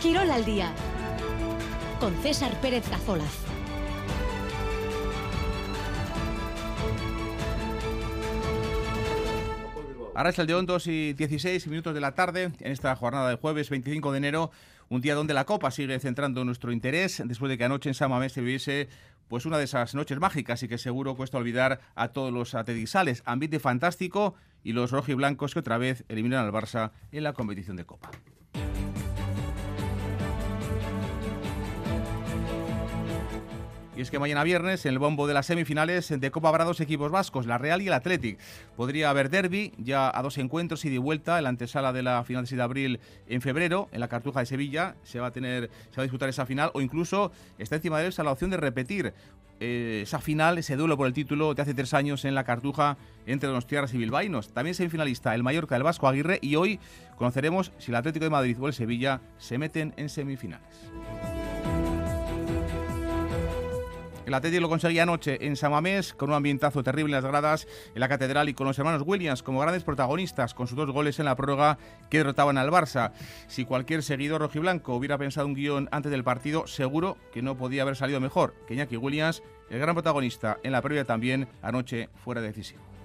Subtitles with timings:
[0.00, 0.72] Quirol al día
[1.98, 3.26] con César Pérez Cazolas.
[10.14, 13.36] Ahora es el de 2 y 16 minutos de la tarde, en esta jornada de
[13.36, 14.52] jueves 25 de enero,
[14.88, 18.10] un día donde la Copa sigue centrando nuestro interés, después de que anoche en San
[18.10, 18.88] Mamés se viviese
[19.26, 23.24] pues una de esas noches mágicas y que seguro cuesta olvidar a todos los atedisales.
[23.26, 27.84] Ambiente fantástico y los rojiblancos que otra vez eliminan al Barça en la competición de
[27.84, 28.12] Copa.
[33.98, 36.78] Y es que mañana viernes, en el bombo de las semifinales de Copa habrá dos
[36.78, 38.38] equipos vascos, la Real y el Athletic.
[38.76, 42.22] Podría haber derby ya a dos encuentros y de vuelta en la antesala de la
[42.22, 44.94] final de 6 de abril en febrero, en la Cartuja de Sevilla.
[45.02, 48.06] Se va a tener, se va a disputar esa final o incluso está encima de
[48.06, 49.14] él la opción de repetir
[49.58, 52.98] eh, esa final, ese duelo por el título de hace tres años en la Cartuja
[53.26, 54.54] entre los tierras y bilbaínos.
[54.54, 56.78] También semifinalista el Mallorca del Vasco Aguirre y hoy
[57.16, 60.88] conoceremos si el Atlético de Madrid o el Sevilla se meten en semifinales.
[64.28, 68.00] El Atlético lo conseguía anoche en Samamés con un ambientazo terrible en las gradas en
[68.00, 71.24] la catedral y con los hermanos Williams como grandes protagonistas con sus dos goles en
[71.24, 71.78] la prórroga
[72.10, 73.12] que derrotaban al Barça.
[73.46, 77.80] Si cualquier seguidor rojiblanco hubiera pensado un guion antes del partido, seguro que no podía
[77.80, 82.42] haber salido mejor que Iñaki Williams, el gran protagonista en la previa también, anoche fuera
[82.42, 82.97] decisivo.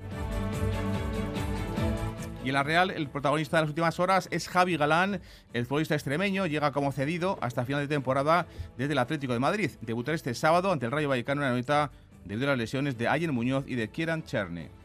[2.44, 5.22] Y en la Real, el protagonista de las últimas horas es Javi Galán,
[5.54, 9.72] el futbolista extremeño, llega como cedido hasta final de temporada desde el Atlético de Madrid.
[9.82, 11.94] Debutará este sábado ante el Rayo Vallecano en la noche
[12.26, 14.84] debido a las lesiones de Ayen Muñoz y de Kieran Cherne.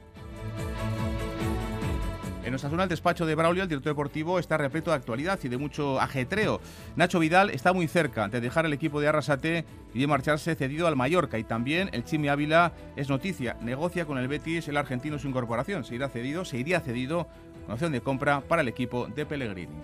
[2.49, 5.59] En zona, el despacho de Braulio, el director deportivo, está repleto de actualidad y de
[5.59, 6.63] mucho ajetreo.
[6.97, 10.87] Nacho Vidal está muy cerca de dejar el equipo de Arrasate y de marcharse cedido
[10.87, 11.39] al Mallorca.
[11.39, 13.59] Y también el Chimi Ávila es noticia.
[13.61, 15.85] Negocia con el Betis el argentino su incorporación.
[15.85, 17.29] Se irá cedido, se iría cedido
[17.75, 19.75] opción de compra para el equipo de Pellegrini.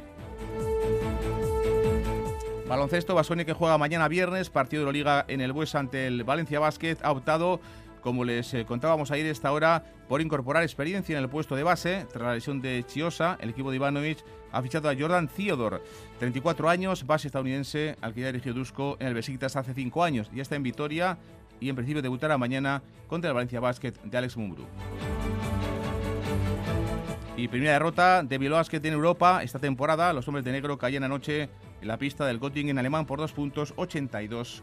[2.69, 6.25] Baloncesto, Basoni que juega mañana viernes, partido de la Liga en el Bues ante el
[6.25, 7.61] Valencia Basket, ha optado
[8.05, 12.07] como les eh, contábamos ayer esta hora, por incorporar experiencia en el puesto de base.
[12.13, 14.19] Tras la lesión de Chiosa, el equipo de Ivanovic
[14.53, 15.81] ha fichado a Jordan Theodore,
[16.19, 20.31] 34 años, base estadounidense, al que ya dirigió Dusko en el Besiktas hace 5 años.
[20.35, 21.17] Ya está en Vitoria
[21.61, 24.67] y en principio debutará mañana contra el Valencia Basket de Alex Mumbrú.
[27.37, 30.13] Y primera derrota de Basket en Europa esta temporada.
[30.13, 31.49] Los hombres de negro caían anoche
[31.81, 34.63] en la pista del Göttingen alemán por dos puntos, 82-80.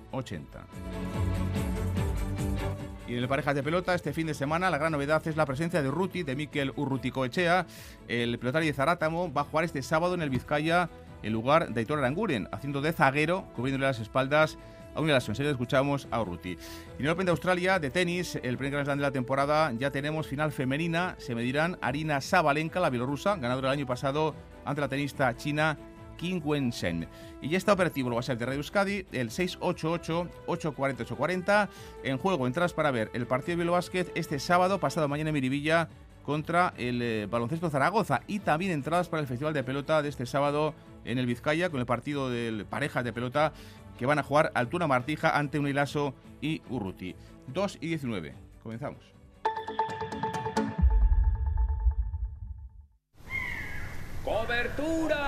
[3.09, 5.45] Y en el parejas de pelota, este fin de semana, la gran novedad es la
[5.45, 7.65] presencia de Ruti, de Mikel Urruticoechea.
[8.07, 10.89] El pelotario de Zarátamo va a jugar este sábado en el Vizcaya
[11.23, 14.57] en lugar de Aitor Aranguren, haciendo de zaguero, cubriéndole las espaldas
[14.95, 16.51] a una de las enseñas escuchamos a Urruti.
[16.51, 19.71] Y en el Open de Australia de tenis, el primer Grand Slam de la temporada,
[19.73, 21.15] ya tenemos final femenina.
[21.17, 24.35] Se medirán Arina Sabalenka, la bielorrusa, ganadora el año pasado
[24.65, 25.77] ante la tenista china
[26.17, 27.07] Kim Wen-sen.
[27.41, 31.69] Y ya está operativo, lo va a ser de Radio Euskadi, el 688-840-840.
[32.03, 33.79] En juego, entradas para ver el partido de Bilbao
[34.13, 35.89] este sábado, pasado mañana en Miribilla,
[36.23, 38.21] contra el eh, Baloncesto Zaragoza.
[38.27, 40.75] Y también entradas para el Festival de Pelota de este sábado
[41.05, 43.53] en el Vizcaya, con el partido del parejas de pelota
[44.01, 47.13] que van a jugar Altura Martija ante Unilaso y Urruti.
[47.53, 48.33] 2 y 19.
[48.63, 49.03] Comenzamos.
[54.23, 55.27] ¡Cobertura!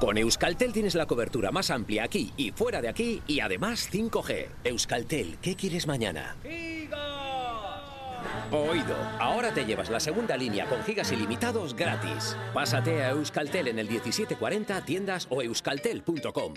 [0.00, 4.46] Con Euskaltel tienes la cobertura más amplia aquí y fuera de aquí y además 5G.
[4.64, 6.36] Euskaltel, ¿qué quieres mañana?
[8.50, 12.38] Oído, ahora te llevas la segunda línea con gigas ilimitados gratis.
[12.54, 16.54] Pásate a Euskaltel en el 1740 tiendas o euskaltel.com.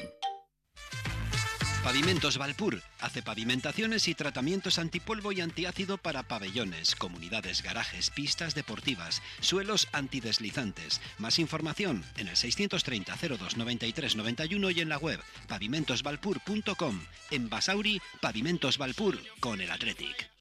[1.85, 9.21] Pavimentos Valpur hace pavimentaciones y tratamientos antipolvo y antiácido para pabellones, comunidades, garajes, pistas deportivas,
[9.39, 10.99] suelos antideslizantes.
[11.19, 17.01] Más información en el 630 02 93 91 y en la web pavimentosvalpur.com.
[17.29, 20.31] En Basauri, Pavimentos Valpur con el Athletic.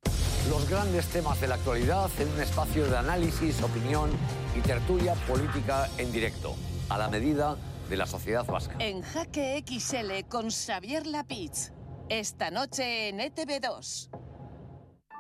[0.49, 4.11] Los grandes temas de la actualidad en un espacio de análisis, opinión
[4.57, 6.57] y tertulia política en directo,
[6.89, 7.59] a la medida
[7.91, 8.77] la sociedad vasca.
[8.79, 11.73] En Jaque XL con Xavier Lapitz.
[12.09, 14.11] Esta noche en ETV2.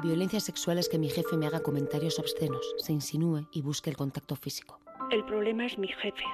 [0.02, 3.96] Violencia sexual es que mi jefe me haga comentarios obscenos, se insinúe y busque el
[3.96, 4.81] contacto físico.
[5.11, 6.25] El problema es mi jefe.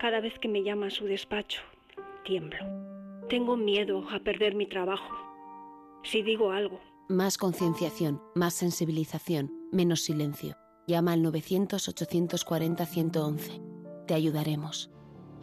[0.00, 1.62] Cada vez que me llama a su despacho,
[2.24, 2.64] tiemblo.
[3.28, 5.12] Tengo miedo a perder mi trabajo.
[6.04, 6.78] Si digo algo.
[7.08, 10.56] Más concienciación, más sensibilización, menos silencio.
[10.86, 14.06] Llama al 900-840-111.
[14.06, 14.93] Te ayudaremos.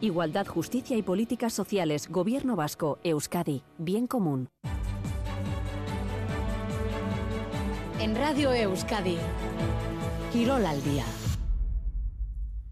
[0.02, 4.48] Igualdad, Justicia y Políticas Sociales, Gobierno Vasco, Euskadi, Bien Común.
[8.00, 9.16] En Radio Euskadi,
[10.32, 11.04] Quirol al día.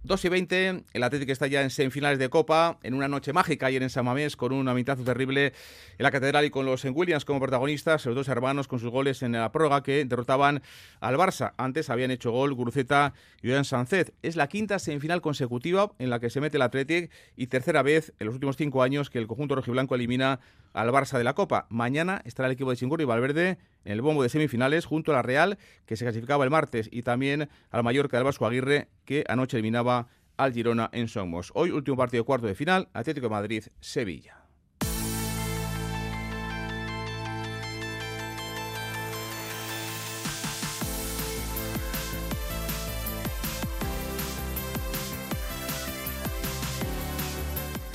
[0.02, 3.66] 2 y 20, el Atlético está ya en semifinales de Copa, en una noche mágica
[3.66, 5.52] ayer en San Mamés, con un ambientazo terrible
[5.98, 8.90] en la Catedral y con los en Williams como protagonistas, los dos hermanos con sus
[8.90, 10.62] goles en la prórroga que derrotaban
[11.00, 11.52] al Barça.
[11.58, 13.12] Antes habían hecho gol Guruceta
[13.42, 14.14] y Joan Sánchez.
[14.22, 18.14] Es la quinta semifinal consecutiva en la que se mete el Atlético y tercera vez
[18.18, 20.40] en los últimos cinco años que el conjunto rojiblanco elimina
[20.72, 21.66] al Barça de la Copa.
[21.68, 25.14] Mañana estará el equipo de Chingurri y Valverde en el bombo de semifinales junto a
[25.14, 29.24] la Real, que se clasificaba el martes, y también al Mallorca del Vasco Aguirre, que
[29.28, 31.52] anoche eliminaba al Girona en Somos.
[31.54, 33.64] Hoy, último partido cuarto de final, Atlético de Madrid,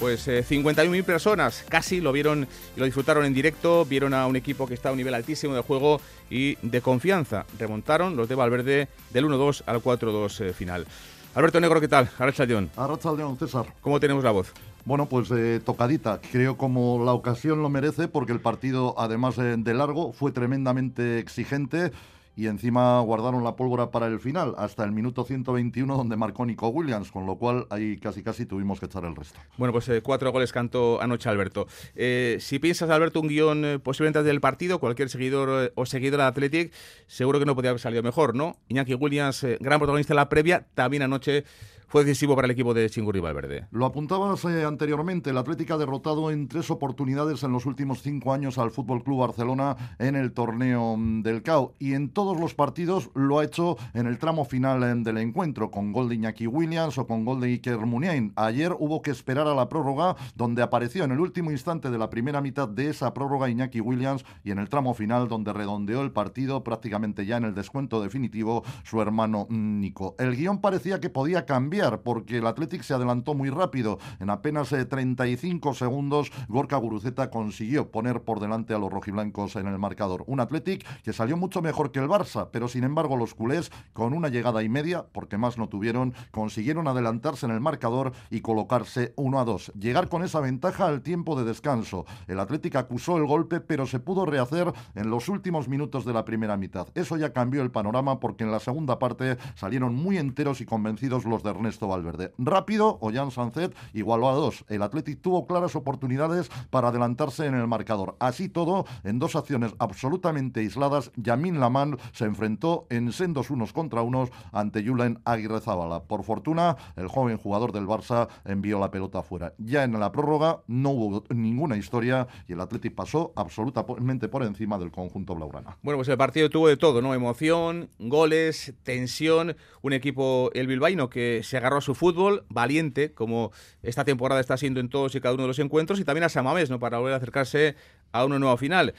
[0.05, 4.35] Pues 51.000 eh, personas casi lo vieron y lo disfrutaron en directo, vieron a un
[4.35, 5.99] equipo que está a un nivel altísimo de juego
[6.29, 7.47] y de confianza.
[7.57, 10.85] Remontaron los de Valverde del 1-2 al 4-2 eh, final.
[11.33, 12.07] Alberto Negro, ¿qué tal?
[12.19, 12.69] Arrachaldeón.
[12.77, 13.65] Arrachaldeón, César.
[13.81, 14.53] ¿Cómo tenemos la voz?
[14.85, 16.21] Bueno, pues eh, tocadita.
[16.31, 21.91] Creo como la ocasión lo merece porque el partido, además de largo, fue tremendamente exigente
[22.35, 26.69] y encima guardaron la pólvora para el final, hasta el minuto 121 donde marcó Nico
[26.69, 29.39] Williams, con lo cual ahí casi casi tuvimos que echar el resto.
[29.57, 31.67] Bueno, pues eh, cuatro goles cantó anoche Alberto.
[31.95, 36.29] Eh, si piensas, Alberto, un guion eh, posiblemente del partido, cualquier seguidor o seguidora de
[36.29, 36.73] Athletic,
[37.07, 38.57] seguro que no podía haber salido mejor, ¿no?
[38.67, 41.45] Iñaki Williams, gran protagonista en la previa, también anoche
[41.95, 43.67] fue decisivo para el equipo de Chingurri Valverde.
[43.71, 48.33] Lo apuntabas eh, anteriormente, el Atlético ha derrotado en tres oportunidades en los últimos cinco
[48.33, 52.53] años al Fútbol Club Barcelona en el torneo mm, del CAO y en todos los
[52.53, 56.47] partidos lo ha hecho en el tramo final eh, del encuentro con gol de Iñaki
[56.47, 58.33] Williams o con gol de Iker Muniain.
[58.35, 62.09] Ayer hubo que esperar a la prórroga donde apareció en el último instante de la
[62.09, 66.11] primera mitad de esa prórroga Iñaki Williams y en el tramo final donde redondeó el
[66.11, 70.17] partido prácticamente ya en el descuento definitivo su hermano mm, Nico.
[70.19, 73.99] El guion parecía que podía cambiar porque el Athletic se adelantó muy rápido.
[74.19, 79.67] En apenas 35 eh, segundos, Gorka Guruceta consiguió poner por delante a los rojiblancos en
[79.67, 80.23] el marcador.
[80.27, 84.13] Un Athletic que salió mucho mejor que el Barça, pero sin embargo los culés, con
[84.13, 89.13] una llegada y media, porque más no tuvieron, consiguieron adelantarse en el marcador y colocarse
[89.15, 89.73] 1 a 2.
[89.79, 92.05] Llegar con esa ventaja al tiempo de descanso.
[92.27, 96.25] El Athletic acusó el golpe, pero se pudo rehacer en los últimos minutos de la
[96.25, 96.87] primera mitad.
[96.95, 101.25] Eso ya cambió el panorama porque en la segunda parte salieron muy enteros y convencidos
[101.25, 101.53] los de
[101.87, 102.33] Valverde.
[102.37, 104.65] Rápido, Ollán Sancet igualó a dos.
[104.69, 108.15] El Athletic tuvo claras oportunidades para adelantarse en el marcador.
[108.19, 114.01] Así todo, en dos acciones absolutamente aisladas, Yamin Lamán se enfrentó en sendos unos contra
[114.01, 116.03] unos ante Julen Aguirre Zabala.
[116.03, 119.53] Por fortuna, el joven jugador del Barça envió la pelota afuera.
[119.57, 124.77] Ya en la prórroga no hubo ninguna historia y el Athletic pasó absolutamente por encima
[124.77, 125.77] del conjunto blaugrana.
[125.81, 127.13] Bueno, pues el partido tuvo de todo, ¿no?
[127.13, 133.51] Emoción, goles, tensión, un equipo, el bilbaíno, que se agarró a su fútbol, valiente, como
[133.83, 136.29] esta temporada está siendo en todos y cada uno de los encuentros, y también a
[136.29, 136.79] Samamés, ¿no?
[136.79, 137.75] Para volver a acercarse
[138.11, 138.93] a una nueva final.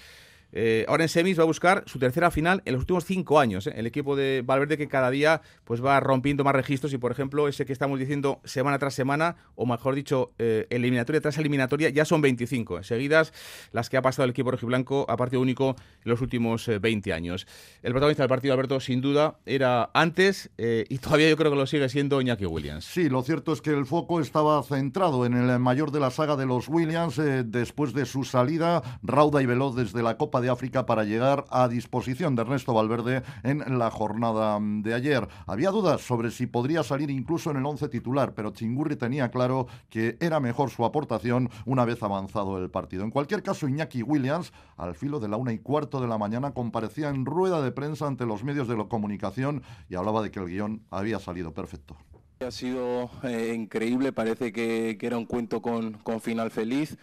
[0.58, 3.66] Eh, ahora en semis va a buscar su tercera final en los últimos cinco años.
[3.66, 3.74] ¿eh?
[3.76, 7.46] El equipo de Valverde que cada día pues va rompiendo más registros y, por ejemplo,
[7.46, 12.06] ese que estamos diciendo semana tras semana, o mejor dicho, eh, eliminatoria tras eliminatoria, ya
[12.06, 13.34] son 25 seguidas
[13.72, 17.46] las que ha pasado el equipo rojiblanco a partido único en los últimos 20 años.
[17.82, 21.66] El protagonista del partido, Alberto, sin duda, era antes y todavía yo creo que lo
[21.66, 22.86] sigue siendo Iñaki Williams.
[22.86, 26.36] Sí, lo cierto es que el foco estaba centrado en el mayor de la saga
[26.36, 30.86] de los Williams después de su salida rauda y veloz desde la Copa de África
[30.86, 35.28] para llegar a disposición de Ernesto Valverde en la jornada de ayer.
[35.46, 39.66] Había dudas sobre si podría salir incluso en el once titular, pero Chingurri tenía claro
[39.90, 43.04] que era mejor su aportación una vez avanzado el partido.
[43.04, 46.52] En cualquier caso, Iñaki Williams, al filo de la una y cuarto de la mañana,
[46.52, 50.46] comparecía en rueda de prensa ante los medios de comunicación y hablaba de que el
[50.46, 51.96] guion había salido perfecto.
[52.40, 56.98] Ha sido eh, increíble, parece que, era un cuento con, con final feliz.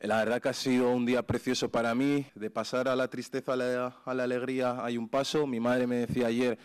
[0.00, 3.54] La verdad que ha sido un día precioso para mí, de pasar a la tristeza
[3.54, 3.56] a
[4.14, 5.44] la, alegría hay un paso.
[5.44, 6.56] Mi madre me decía ayer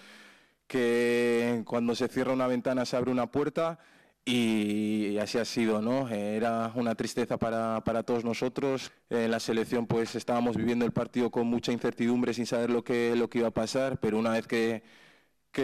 [0.68, 3.80] que cuando se cierra una ventana se abre una puerta
[4.24, 6.08] y así ha sido, ¿no?
[6.10, 8.92] Era una tristeza para, todos nosotros.
[9.10, 13.16] En la selección pues estábamos viviendo el partido con mucha incertidumbre sin saber lo que,
[13.16, 14.84] lo que iba a pasar, pero una vez que,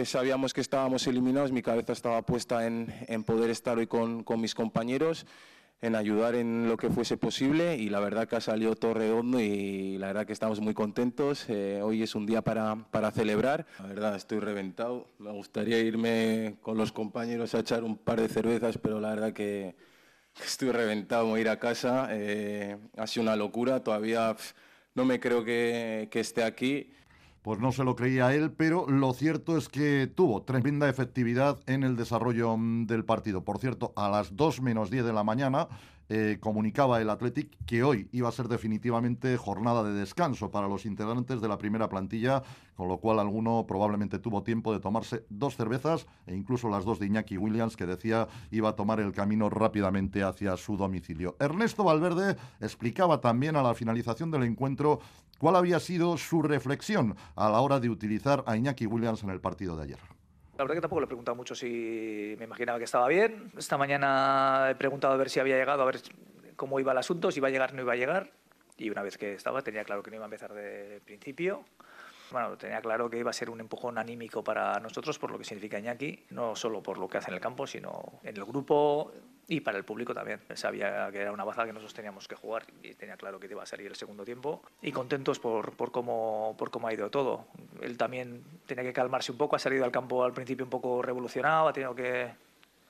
[0.04, 4.56] sabíamos que estábamos eliminados, mi cabeza estaba puesta en, poder estar hoy con, con mis
[4.56, 5.24] compañeros
[5.82, 9.40] en ayudar en lo que fuese posible y la verdad que ha salido todo redondo
[9.40, 11.46] y la verdad que estamos muy contentos.
[11.48, 13.66] Eh, hoy es un día para, para, celebrar.
[13.78, 15.06] La verdad estoy reventado.
[15.18, 19.32] Me gustaría irme con los compañeros a echar un par de cervezas, pero la verdad
[19.32, 19.74] que
[20.44, 21.26] estoy reventado.
[21.26, 22.08] Voy a ir a casa.
[22.10, 23.82] Eh, ha sido una locura.
[23.82, 24.36] Todavía
[24.94, 26.92] no me creo que, que esté aquí.
[27.42, 31.84] Pues no se lo creía él, pero lo cierto es que tuvo tremenda efectividad en
[31.84, 33.44] el desarrollo mm, del partido.
[33.44, 35.68] Por cierto, a las 2 menos 10 de la mañana
[36.12, 40.84] eh, comunicaba el Athletic que hoy iba a ser definitivamente jornada de descanso para los
[40.84, 42.42] integrantes de la primera plantilla,
[42.74, 46.98] con lo cual alguno probablemente tuvo tiempo de tomarse dos cervezas e incluso las dos
[46.98, 51.36] de Iñaki Williams, que decía iba a tomar el camino rápidamente hacia su domicilio.
[51.38, 54.98] Ernesto Valverde explicaba también a la finalización del encuentro
[55.40, 59.40] cuál había sido su reflexión a la hora de utilizar a Iñaki Williams en el
[59.40, 59.98] partido de ayer.
[60.58, 63.50] La verdad que tampoco le he preguntado mucho si me imaginaba que estaba bien.
[63.56, 66.02] Esta mañana he preguntado a ver si había llegado, a ver
[66.56, 68.30] cómo iba el asunto, si iba a llegar o no iba a llegar.
[68.76, 71.64] Y una vez que estaba, tenía claro que no iba a empezar de principio.
[72.30, 75.44] Bueno, tenía claro que iba a ser un empujón anímico para nosotros por lo que
[75.44, 79.12] significa Iñaki, no solo por lo que hace en el campo, sino en el grupo,
[79.50, 80.40] y para el público también.
[80.54, 83.64] Sabía que era una baza que nosotros teníamos que jugar y tenía claro que iba
[83.64, 84.62] a salir el segundo tiempo.
[84.80, 87.46] Y contentos por, por, cómo, por cómo ha ido todo.
[87.80, 91.02] Él también tenía que calmarse un poco, ha salido al campo al principio un poco
[91.02, 92.30] revolucionado, ha tenido que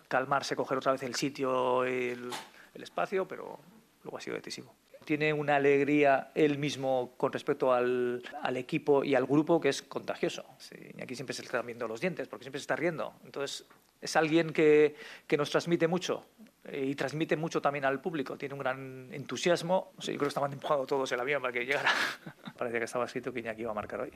[0.09, 2.31] calmarse, coger otra vez el sitio y el,
[2.75, 3.59] el espacio, pero
[4.03, 4.75] luego ha sido decisivo
[5.11, 9.83] tiene una alegría él mismo con respecto al, al, equipo y al grupo que es
[9.83, 10.45] contagioso.
[10.57, 13.15] Sí, y aquí siempre se están viendo los dientes porque siempre se está riendo.
[13.25, 13.67] Entonces,
[14.01, 14.95] es alguien que,
[15.27, 16.27] que nos transmite mucho
[16.63, 18.39] eh, y transmite mucho también al público.
[18.39, 19.95] Tiene un gran entusiasmo.
[19.97, 21.91] O sea, yo creo que estaban empujando todos el avión para que llegara.
[22.57, 24.13] Parecía que estaba escrito que Iñaki iba a marcar hoy.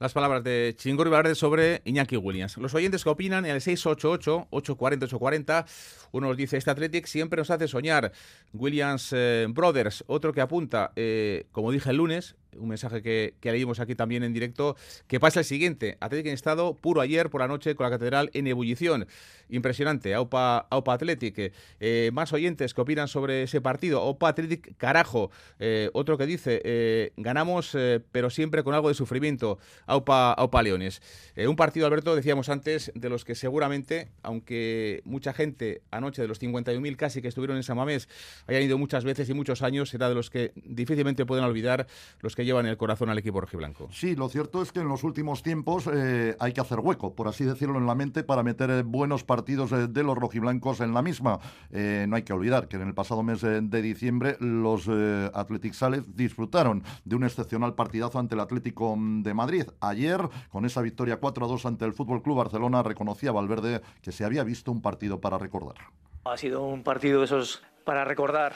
[0.00, 2.56] Las palabras de Chingor Valverde sobre Iñaki Williams.
[2.56, 5.64] Los oyentes que opinan en el 688-840-840.
[6.10, 8.10] Uno nos dice, este Athletic siempre nos hace soñar.
[8.52, 13.80] Williams eh, Brothers, otro que apunta, eh, como dije el lunes, un mensaje que, leímos
[13.80, 15.96] aquí también en directo, que pasa el siguiente.
[16.00, 19.06] Athletic en estado puro ayer por la noche con la catedral en ebullición.
[19.48, 20.14] Impresionante.
[20.14, 21.52] Aupa, Aupa Athletic.
[21.80, 24.00] Eh, más oyentes que opinan sobre ese partido.
[24.00, 25.30] Aupa Athletic, carajo.
[25.58, 27.76] Eh, otro que dice, eh, ganamos,
[28.12, 29.58] pero siempre con algo de sufrimiento.
[29.86, 31.02] Aupa, Aupa Leones.
[31.36, 36.40] un partido, Alberto, decíamos antes, de los que seguramente, aunque mucha gente anoche de los
[36.40, 38.08] 51.000 casi que estuvieron en San Mamés
[38.46, 41.86] hayan ido muchas veces y muchos años, será de los que difícilmente pueden olvidar
[42.20, 43.88] los que llevan el corazón al equipo rojiblanco.
[43.92, 47.28] Sí, lo cierto es que en los últimos tiempos eh, hay que hacer hueco, por
[47.28, 50.94] así decirlo, en la mente para meter eh, buenos partidos eh, de los rojiblancos en
[50.94, 51.38] la misma.
[51.70, 56.82] no hay que olvidar que en el pasado mes de diciembre los Athletic Sales disfrutaron
[57.04, 59.64] de un excepcional partidazo ante el Atlético de Madrid.
[59.80, 60.20] Ayer,
[60.50, 64.24] con esa victoria 4 a 2 ante el Fútbol Club Barcelona, reconocía Valverde que se
[64.24, 65.76] había visto un partido para recordar.
[66.24, 68.54] Ha sido un partido de esos para recordar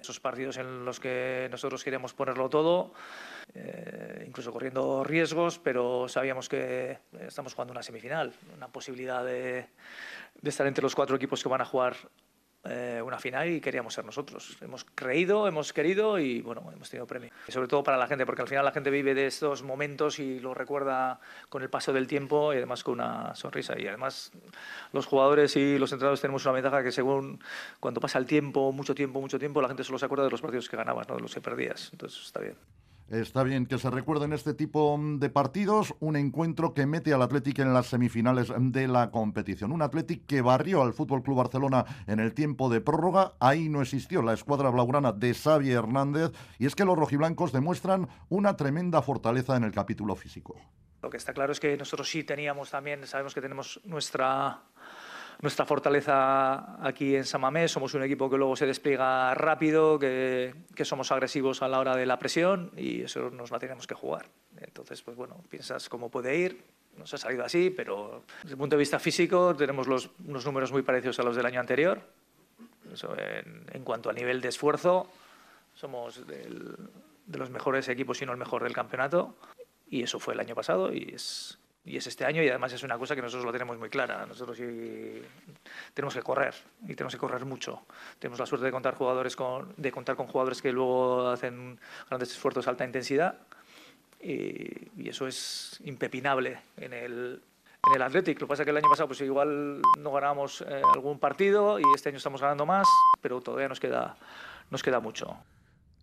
[0.00, 2.92] esos partidos en los que nosotros queríamos ponerlo todo,
[3.54, 9.66] eh, incluso corriendo riesgos, pero sabíamos que estamos jugando una semifinal, una posibilidad de,
[10.40, 11.96] de estar entre los cuatro equipos que van a jugar
[12.64, 14.58] eh, una final y queríamos ser nosotros.
[14.60, 17.30] Hemos creído, hemos querido y bueno, hemos tenido premio.
[17.48, 20.18] Y sobre todo para la gente, porque al final la gente vive de estos momentos
[20.18, 23.80] y lo recuerda con el paso del tiempo y además con una sonrisa.
[23.80, 24.32] Y además
[24.92, 27.42] los jugadores y los entrenadores tenemos una ventaja que según
[27.80, 30.42] cuando pasa el tiempo, mucho tiempo, mucho tiempo, la gente solo se acuerda de los
[30.42, 31.88] partidos que ganabas, no de los que perdías.
[31.92, 32.56] Entonces está bien.
[33.10, 37.60] Está bien que se recuerden este tipo de partidos, un encuentro que mete al Atlético
[37.60, 39.72] en las semifinales de la competición.
[39.72, 43.32] Un Atlético que barrió al Fútbol Club Barcelona en el tiempo de prórroga.
[43.40, 48.08] Ahí no existió la escuadra blaugrana de Xavi Hernández y es que los rojiblancos demuestran
[48.28, 50.56] una tremenda fortaleza en el capítulo físico.
[51.02, 54.62] Lo que está claro es que nosotros sí teníamos también, sabemos que tenemos nuestra
[55.42, 57.72] nuestra fortaleza aquí en Samamés.
[57.72, 62.06] Somos un equipo que luego se despliega rápido, que, somos agresivos a la hora de
[62.06, 64.26] la presión y eso nos la tenemos que jugar.
[64.58, 66.64] Entonces, pues bueno, piensas cómo puede ir.
[66.96, 70.82] Nos ha salido así, pero desde el punto de vista físico tenemos unos números muy
[70.82, 72.00] parecidos a los del año anterior.
[73.72, 75.08] En, cuanto a nivel de esfuerzo,
[75.74, 79.36] somos de los mejores equipos, si no el mejor del campeonato.
[79.88, 82.82] Y eso fue el año pasado y es, y es este año y además es
[82.82, 84.26] una cosa que nosotros lo tenemos muy clara.
[84.26, 85.22] Nosotros sí
[85.94, 86.54] tenemos que correr
[86.86, 87.86] y tenemos que correr mucho.
[88.18, 92.32] Tenemos la suerte de contar jugadores con, de contar con jugadores que luego hacen grandes
[92.32, 93.38] esfuerzos a alta intensidad
[94.20, 97.42] y, y eso es impepinable en el,
[97.88, 98.40] en el Athletic.
[98.40, 101.78] Lo que pasa es que el año pasado pues igual no ganábamos eh, algún partido
[101.78, 102.86] y este año estamos ganando más,
[103.22, 104.16] pero todavía nos queda,
[104.70, 105.38] nos queda mucho.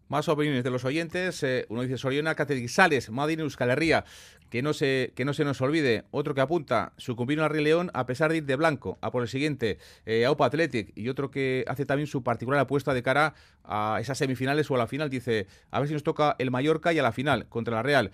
[0.10, 1.44] Más opiniones de los oyentes.
[1.44, 2.36] Eh, uno dice Soriona
[2.68, 4.06] Sales, Madrid Euskal Herria.
[4.50, 6.06] Que no, se, que no se nos olvide.
[6.12, 8.98] Otro que apunta, sucumbieron a Rey León a pesar de ir de blanco.
[9.02, 10.94] A por el siguiente, eh, Aupa Athletic.
[10.96, 13.34] Y otro que hace también su particular apuesta de cara
[13.66, 15.10] a esas semifinales o a la final.
[15.10, 18.12] Dice, a ver si nos toca el Mallorca y a la final contra la Real.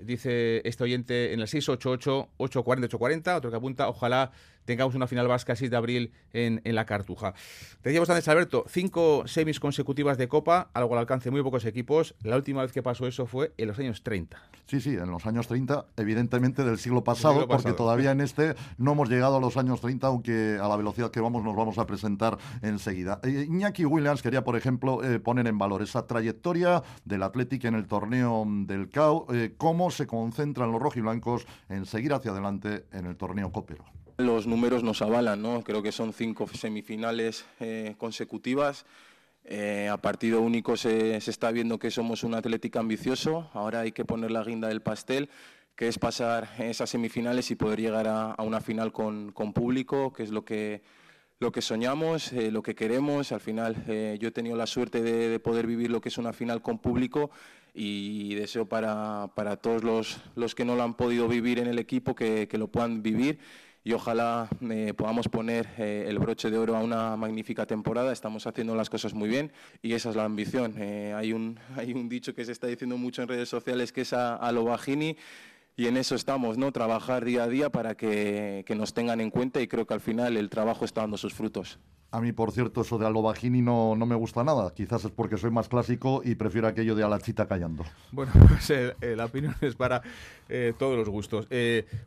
[0.00, 3.36] Dice este oyente en el 688-840-840.
[3.36, 4.32] Otro que apunta, ojalá
[4.66, 7.32] tengamos una final vasca 6 de abril en, en la Cartuja.
[7.82, 12.14] Decíamos antes, Alberto, cinco semis consecutivas de Copa, algo al alcance de muy pocos equipos.
[12.22, 14.38] La última vez que pasó eso fue en los años 30.
[14.66, 18.92] Sí, sí, en los años 30, evidentemente del siglo pasado, porque todavía en este no
[18.92, 21.86] hemos llegado a los años 30, aunque a la velocidad que vamos nos vamos a
[21.86, 23.20] presentar enseguida.
[23.22, 27.76] Eh, Iñaki Williams quería, por ejemplo, eh, poner en valor esa trayectoria del Atlético en
[27.76, 33.06] el torneo del CAO, eh, cómo se concentran los rojiblancos en seguir hacia adelante en
[33.06, 33.84] el torneo copero.
[34.18, 35.62] Los números nos avalan, ¿no?
[35.62, 37.44] Creo que son cinco semifinales
[37.98, 38.86] consecutivas.
[39.90, 43.50] a partido único se, está viendo que somos un Atlético ambicioso.
[43.52, 45.28] Ahora hay que poner la guinda del pastel
[45.76, 50.30] que es pasar esas semifinales y poder llegar a, una final con, público, que es
[50.30, 50.82] lo que,
[51.38, 53.30] lo que soñamos, eh, lo que queremos.
[53.30, 56.32] Al final eh, yo he tenido la suerte de, poder vivir lo que es una
[56.32, 57.30] final con público
[57.74, 59.28] y deseo para,
[59.60, 63.02] todos los, los, que no lo han podido vivir en el equipo que, lo puedan
[63.02, 63.38] vivir
[63.86, 68.12] y ojalá eh, podamos poner el broche de oro a una magnífica temporada.
[68.12, 70.74] Estamos haciendo las cosas muy bien y esa es la ambición.
[70.76, 74.12] hay, un, hay un dicho que se está diciendo mucho en redes sociales que es
[74.12, 75.16] a lo bajini
[75.76, 76.72] y en eso estamos, ¿no?
[76.72, 80.00] Trabajar día a día para que, que, nos tengan en cuenta y creo que al
[80.00, 81.78] final el trabajo está dando sus frutos.
[82.12, 84.72] A mí, por cierto, eso de Alobagini no, no me gusta nada.
[84.72, 87.84] Quizás es porque soy más clásico y prefiero aquello de Alachita callando.
[88.12, 90.00] Bueno, pues eh, eh, la opinión es para
[90.48, 91.46] eh, todos los gustos.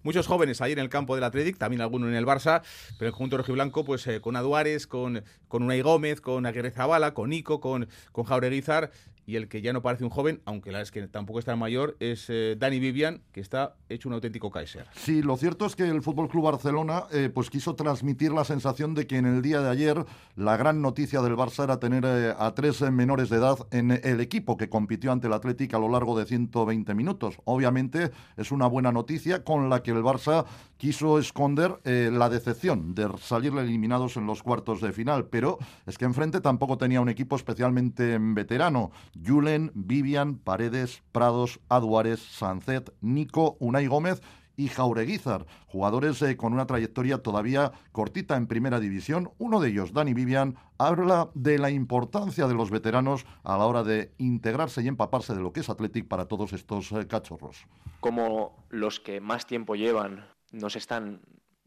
[0.02, 2.64] muchos jóvenes ahí en el campo del Athletic, también algunos en el Barça,
[2.98, 7.30] pero el conjunto rojiblanco, pues con Aduares, con, con Unai Gómez, con Aguirre Zabala, con
[7.30, 8.92] Nico, con, con Jaureguizar
[9.30, 11.96] y el que ya no parece un joven, aunque la es que tampoco está mayor,
[12.00, 14.88] es eh, Dani Vivian, que está hecho un auténtico Kaiser.
[14.96, 18.96] Sí, lo cierto es que el Fútbol Club Barcelona eh, pues quiso transmitir la sensación
[18.96, 20.04] de que en el día de ayer
[20.36, 24.20] la gran noticia del Barça era tener eh, a tres menores de edad en el
[24.20, 27.38] equipo que compitió ante el Atlético a lo largo de 120 minutos.
[27.46, 30.46] Obviamente es una buena noticia con la que el Barça
[30.80, 36.06] quiso esconder la decepción de salir eliminados en los cuartos de final, pero es que
[36.06, 38.92] enfrente tampoco tenía un equipo especialmente veterano.
[39.24, 44.22] Julen, Vivian, Paredes, Prados, Aduares, Sancet, Nico, Unai Gómez
[44.60, 49.32] y Jaureguizar, jugadores eh, con una trayectoria todavía cortita en primera división.
[49.38, 53.84] Uno de ellos, Dani Vivian, habla de la importancia de los veteranos a la hora
[53.84, 57.68] de integrarse y empaparse de lo que es Athletic para todos estos eh, cachorros.
[58.02, 61.22] Como los que más tiempo llevan nos están,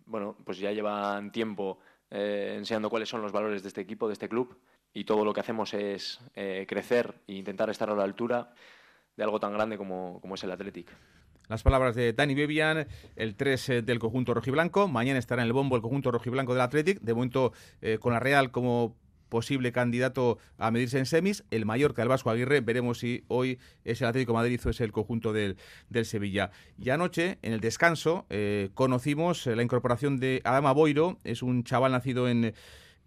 [0.07, 1.79] bueno, pues ya llevan tiempo
[2.11, 4.59] eh, enseñando cuáles son los valores de este equipo, de este club
[4.93, 8.53] y todo lo que hacemos es eh, crecer e intentar estar a la altura
[9.17, 10.89] de algo tan grande como, es el Athletic.
[11.49, 14.89] Las palabras de Dani Bebian, el 3 eh, del conjunto rojiblanco.
[14.89, 17.01] Mañana estará en el bombo el conjunto rojiblanco del Athletic.
[17.01, 17.53] De momento,
[18.01, 18.97] con la Real como
[19.33, 21.43] posible candidato a medirse en semis.
[21.51, 24.93] El Mallorca, el Vasco Aguirre, veremos si hoy es el Atlético Madrid o es el
[24.93, 25.57] conjunto del,
[25.89, 26.51] del Sevilla.
[26.79, 28.27] Y anoche, en el descanso,
[28.75, 32.53] conocimos la incorporación de Adama Boiro, es un chaval nacido en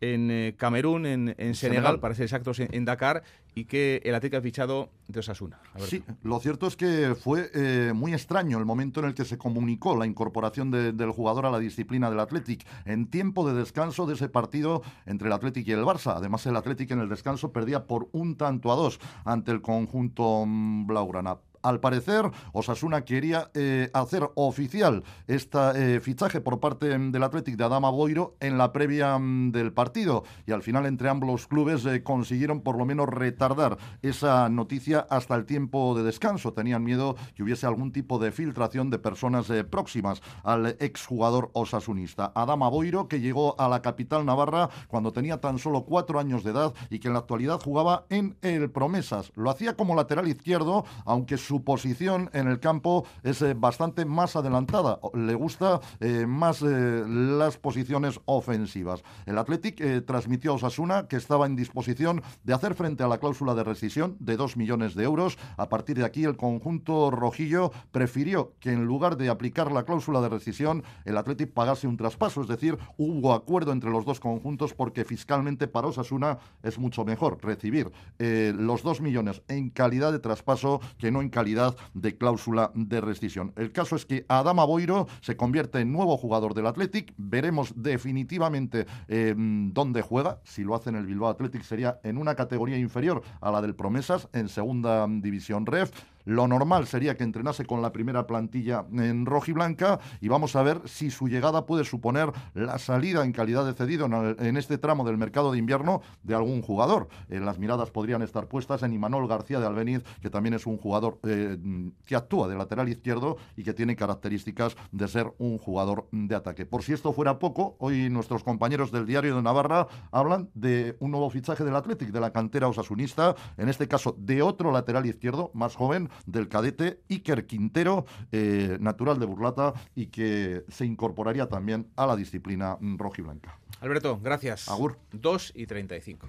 [0.01, 4.41] en eh, Camerún, en, Senegal, para ser exactos, en, Dakar, y que el Atlético ha
[4.41, 5.59] fichado de Osasuna.
[5.79, 9.37] Sí, lo cierto es que fue eh, muy extraño el momento en el que se
[9.37, 14.15] comunicó la incorporación del jugador a la disciplina del Athletic en tiempo de descanso de
[14.15, 16.15] ese partido entre el Athletic y el Barça.
[16.15, 20.45] Además, el Athletic en el descanso perdía por un tanto a dos ante el conjunto
[20.45, 21.37] Blaugrana.
[21.65, 27.89] Al parecer, Osasuna quería eh, hacer oficial este fichaje por parte del Athletic de Adama
[27.89, 32.61] Boiro en la previa mm, del partido y al final entre ambos clubes eh, consiguieron
[32.61, 36.53] por lo menos retardar esa noticia hasta el tiempo de descanso.
[36.53, 42.31] Tenían miedo que hubiese algún tipo de filtración de personas próximas al exjugador osasunista.
[42.35, 46.51] Adama Boiro, que llegó a la capital navarra cuando tenía tan solo cuatro años de
[46.51, 49.31] edad y que en la actualidad jugaba en el Promesas.
[49.33, 54.03] Lo hacía como lateral izquierdo, aunque su su posición en el campo es eh, bastante
[54.03, 54.99] más adelantada.
[55.13, 59.05] Le gusta eh, más eh, las posiciones ofensivas.
[59.25, 63.55] El Athletic transmitió a Osasuna que estaba en disposición de hacer frente a la cláusula
[63.55, 65.37] de rescisión de 2 millones de euros.
[65.55, 70.19] A partir de aquí, el conjunto rojillo prefirió que en lugar de aplicar la cláusula
[70.19, 72.41] de rescisión, el Athletic pagase un traspaso.
[72.41, 77.37] Es decir, hubo acuerdo entre los dos conjuntos porque fiscalmente para Osasuna es mucho mejor
[77.41, 81.44] recibir los 2 millones en calidad de traspaso que no en calidad
[81.93, 83.53] de cláusula de rescisión.
[83.55, 87.13] El caso es que Adama Boiro se convierte en nuevo jugador del Athletic.
[87.17, 90.39] Veremos definitivamente em, dónde juega.
[90.43, 93.75] Si lo hace en el Bilbao Athletic sería en una categoría inferior a la del
[93.75, 95.91] Promesas, en segunda división ref.
[96.25, 100.81] Lo normal sería que entrenase con la primera plantilla en rojiblanca y vamos a ver
[100.85, 105.17] si su llegada puede suponer la salida en calidad de cedido en, este tramo del
[105.17, 107.07] mercado de invierno de algún jugador.
[107.29, 110.77] Eh, las miradas podrían estar puestas en Imanol García de Albeniz, que también es un
[110.77, 111.57] jugador eh,
[112.05, 116.65] que actúa de lateral izquierdo y que tiene características de ser un jugador de ataque.
[116.65, 121.11] Por si esto fuera poco, hoy nuestros compañeros del Diario de Navarra hablan de un
[121.11, 125.51] nuevo fichaje del Athletic, de la cantera osasunista, en este caso de otro lateral izquierdo,
[125.53, 131.87] más joven, del cadete Iker Quintero, eh, natural de Burlata, y que se incorporaría también
[131.95, 133.59] a la disciplina rojiblanca.
[133.81, 134.69] Alberto, gracias.
[134.69, 134.97] Agur.
[135.11, 136.27] 2 y 35.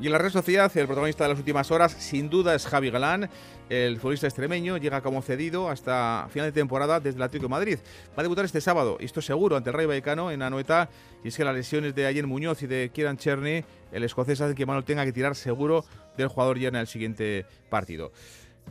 [0.00, 2.88] Y en la red social, el protagonista de las últimas horas, sin duda, es Javi
[2.90, 3.28] Galán.
[3.68, 7.78] El futbolista extremeño llega como cedido hasta final de temporada desde el Atlético de Madrid.
[8.10, 10.88] Va a debutar este sábado, y esto seguro, ante el Rayo Vallecano en Anoeta.
[11.22, 14.54] Y es que las lesiones de Ayer Muñoz y de Kieran Cherny, el escocés, hace
[14.54, 15.84] que Manuel tenga que tirar seguro
[16.16, 18.10] del jugador ya en el siguiente partido.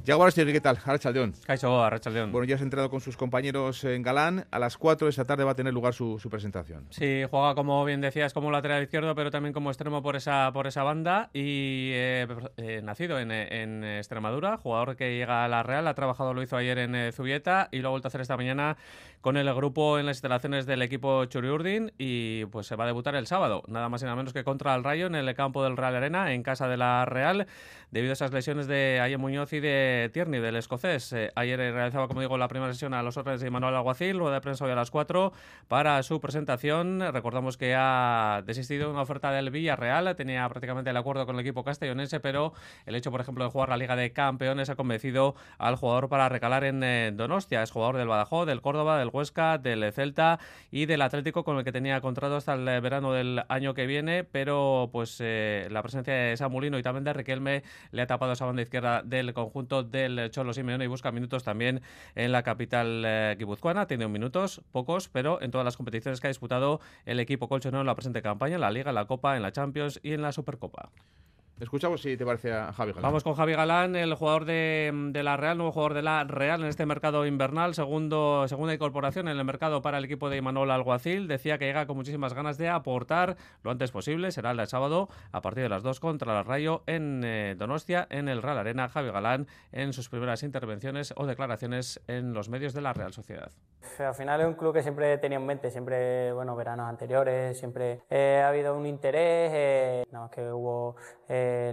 [0.05, 0.77] Yago ¿qué tal?
[0.83, 1.33] Arrachaldeón.
[1.45, 2.31] Caizo, Arrachaldeón.
[2.31, 4.45] Bueno, ya has entrado con sus compañeros en Galán.
[4.49, 6.85] A las 4 de esta tarde va a tener lugar su, presentación.
[6.89, 10.67] Sí, juega, como bien decías, como lateral izquierdo, pero también como extremo por esa, por
[10.67, 11.29] esa banda.
[11.33, 16.33] Y eh, eh, nacido en, en, Extremadura, jugador que llega a la Real, ha trabajado,
[16.33, 18.77] lo hizo ayer en eh, Zubieta y lo ha vuelto a hacer esta mañana
[19.21, 23.15] con el grupo en las instalaciones del equipo Churiurdin y pues se va a debutar
[23.15, 25.75] el sábado, nada más y nada menos que contra el Rayo en el campo del
[25.75, 27.45] Real Arena, en casa de la Real,
[27.91, 31.13] debido a esas lesiones de Ayer Muñoz y de Tierney, del escocés.
[31.13, 34.35] Eh, ayer realizaba, como digo, la primera sesión a los órdenes de Manuel Alguacil, rueda
[34.35, 35.33] de prensa hoy a las 4
[35.67, 37.01] para su presentación.
[37.11, 41.41] Recordamos que ha desistido de una oferta del Villarreal, tenía prácticamente el acuerdo con el
[41.41, 42.53] equipo castellonense, pero
[42.85, 46.29] el hecho, por ejemplo, de jugar la Liga de Campeones ha convencido al jugador para
[46.29, 47.63] recalar en eh, Donostia.
[47.63, 50.39] Es jugador del Badajoz, del Córdoba, del Huesca, del Celta
[50.71, 54.23] y del Atlético con el que tenía contrato hasta el verano del año que viene,
[54.23, 58.45] pero pues eh, la presencia de Samulino y también de Riquelme le ha tapado esa
[58.45, 61.81] banda izquierda del conjunto del Cholo Simeone y busca minutos también
[62.15, 63.87] en la capital eh, guipuzcoana.
[63.87, 67.87] Tiene minutos, pocos, pero en todas las competiciones que ha disputado el equipo colchonero en
[67.87, 70.31] la presente campaña, en la Liga, en la Copa, en la Champions y en la
[70.31, 70.89] Supercopa.
[71.59, 73.03] Escuchamos si te parece a Javi Galán.
[73.03, 76.67] Vamos con Javi Galán, el jugador de, la Real, nuevo jugador de la Real en
[76.67, 81.27] este mercado invernal, segundo, segunda incorporación en el mercado para el equipo de Imanol Alguacil.
[81.27, 84.31] Decía que llega con muchísimas ganas de aportar lo antes posible.
[84.31, 88.29] Será el sábado a partir de las 2 contra el Rayo en eh, Donostia, en
[88.29, 88.87] el Real Arena.
[88.87, 93.51] Javi Galán en sus primeras intervenciones o declaraciones en los medios de la Real Sociedad.
[93.99, 98.01] Al final es un club que siempre tenía en mente, siempre, bueno, veranos anteriores, siempre
[98.09, 100.95] eh, ha habido un interés, eh, nada más que hubo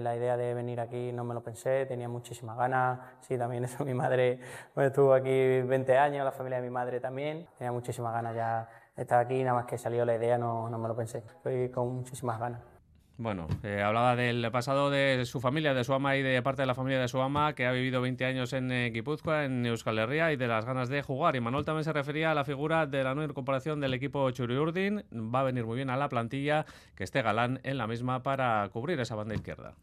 [0.01, 2.99] la idea de venir aquí no me lo pensé, tenía muchísimas ganas.
[3.21, 4.41] Sí, también eso, mi madre
[4.77, 7.47] estuvo aquí 20 años, la familia de mi madre también.
[7.59, 10.79] Tenía muchísimas ganas ya de estar aquí, nada más que salió la idea no, no
[10.79, 11.19] me lo pensé.
[11.19, 12.76] Estoy con muchísimas ganas.
[13.19, 16.67] Bueno, eh, hablaba del pasado de su familia, de su ama y de parte de
[16.67, 19.99] la familia de su ama, que ha vivido 20 años en eh, Guipúzcoa, en Euskal
[19.99, 21.35] Herria, y de las ganas de jugar.
[21.35, 25.03] Y Manuel también se refería a la figura de la nueva incorporación del equipo Churiurdin.
[25.35, 28.69] Va a venir muy bien a la plantilla que esté galán en la misma para
[28.71, 29.75] cubrir esa banda izquierda.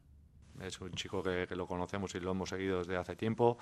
[0.62, 3.58] Es un chico que, lo conocemos y lo hemos seguido desde hace tiempo.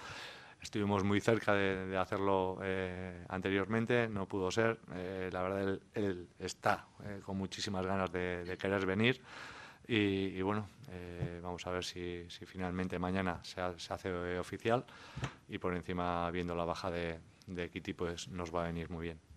[0.61, 4.79] Estuvimos muy cerca de, hacerlo eh, anteriormente, no pudo ser.
[5.31, 6.87] la verdad, él, está
[7.23, 9.21] con muchísimas ganas de querer venir.
[9.87, 14.85] Y, bueno, eh, vamos a ver si, finalmente mañana se, hace oficial
[15.49, 19.03] y por encima, viendo la baja de, de Kitty, pues nos va a venir muy
[19.03, 19.30] bien.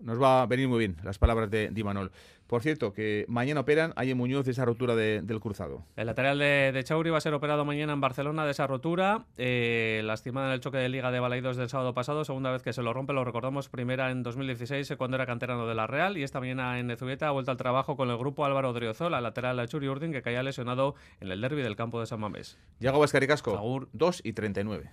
[0.00, 2.10] Nos va a venir muy bien las palabras de Dimanol.
[2.48, 5.84] Por cierto, que mañana operan en Muñoz de esa rotura del cruzado.
[5.96, 9.26] El lateral de, Chauri va a ser operado mañana en Barcelona de esa rotura.
[9.36, 12.72] Eh, lastimada en el choque de Liga de Balaidos del sábado pasado, segunda vez que
[12.72, 16.22] se lo rompe, lo recordamos, primera en 2016 cuando era canterano de la Real y
[16.22, 19.68] esta mañana en Zubieta ha vuelto al trabajo con el grupo Álvaro Driozola, lateral de
[19.68, 22.58] Churi Urdin, que caía lesionado en el derby del campo de San Mamés.
[22.80, 24.90] Yago Casco, 2 y 39.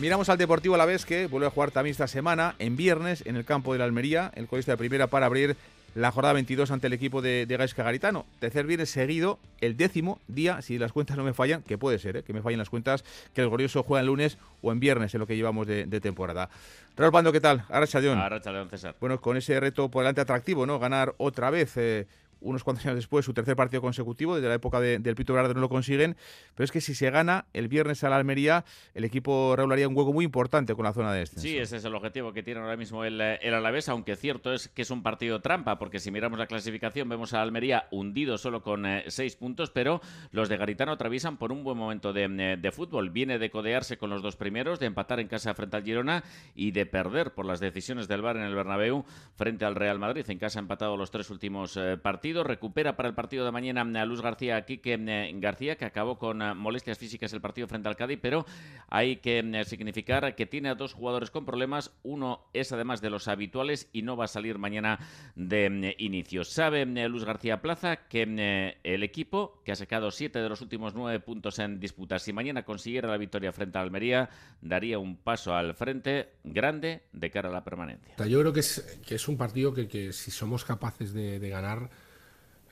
[0.00, 3.22] Miramos al Deportivo a la vez que vuelve a jugar también esta semana, en viernes,
[3.26, 5.58] en el campo de la Almería, el colista de primera para abrir
[5.94, 8.24] la jornada 22 ante el equipo de, de Gaisca Garitano.
[8.38, 12.16] Tercer viernes seguido, el décimo día, si las cuentas no me fallan, que puede ser,
[12.16, 12.22] ¿eh?
[12.22, 15.20] que me fallen las cuentas, que el Glorioso juega el lunes o en viernes en
[15.20, 16.48] lo que llevamos de, temporada.
[16.96, 17.64] Raúl Pando, ¿qué tal?
[17.68, 18.18] Arracha León.
[18.18, 18.96] Arracha León, César.
[19.00, 20.78] Bueno, con ese reto por delante atractivo, ¿no?
[20.78, 21.76] Ganar otra vez.
[21.76, 22.06] Eh,
[22.40, 25.60] unos cuantos años después, su tercer partido consecutivo, desde la época del Pito Verde no
[25.60, 26.16] lo consiguen,
[26.54, 29.96] pero es que si se gana el viernes a la Almería, el equipo regularía un
[29.96, 31.40] hueco muy importante con la zona de este.
[31.40, 34.68] Sí, ese es el objetivo que tiene ahora mismo el, el Alavés, aunque cierto es
[34.68, 38.62] que es un partido trampa, porque si miramos la clasificación vemos a Almería hundido solo
[38.62, 40.00] con eh, seis puntos, pero
[40.32, 43.10] los de Garitano atraviesan por un buen momento de, eh, de, fútbol.
[43.10, 46.24] Viene de codearse con los dos primeros, de empatar en casa frente al Girona
[46.54, 50.24] y de perder por las decisiones del VAR en el Bernabéu frente al Real Madrid.
[50.28, 52.29] En casa ha empatado los tres últimos eh, partidos.
[52.32, 54.96] Recupera para el partido de mañana a Luz García aquí que
[55.34, 58.46] García, que acabó con molestias físicas el partido frente al Cádiz, pero
[58.88, 61.92] hay que significar que tiene a dos jugadores con problemas.
[62.02, 64.98] Uno es además de los habituales y no va a salir mañana
[65.34, 66.44] de inicio.
[66.44, 71.20] Sabe Luz García Plaza que el equipo, que ha sacado siete de los últimos nueve
[71.20, 75.74] puntos en disputa, si mañana consiguiera la victoria frente a Almería, daría un paso al
[75.74, 78.14] frente grande de cara a la permanencia.
[78.26, 81.90] Yo creo que es, que es un partido que, que si somos capaces de ganar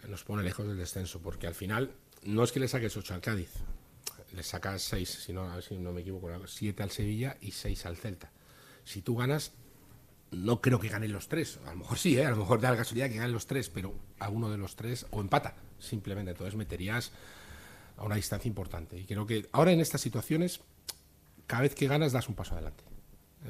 [0.06, 3.20] nos pone lejos del descenso, porque al final no es que le saques ocho al
[3.20, 3.50] Cádiz,
[4.32, 7.96] le sacas seis, si no, si no me equivoco, siete al Sevilla y seis al
[7.96, 8.30] Celta.
[8.84, 9.52] Si tú ganas,
[10.30, 11.58] no creo que ganen los tres.
[11.66, 12.26] A lo mejor sí, ¿eh?
[12.26, 14.76] a lo mejor da la casualidad que ganen los tres, pero a uno de los
[14.76, 16.32] tres o empata, simplemente.
[16.32, 17.12] Entonces meterías
[17.96, 18.98] a una distancia importante.
[18.98, 20.60] Y creo que ahora en estas situaciones,
[21.46, 22.84] cada vez que ganas das un paso adelante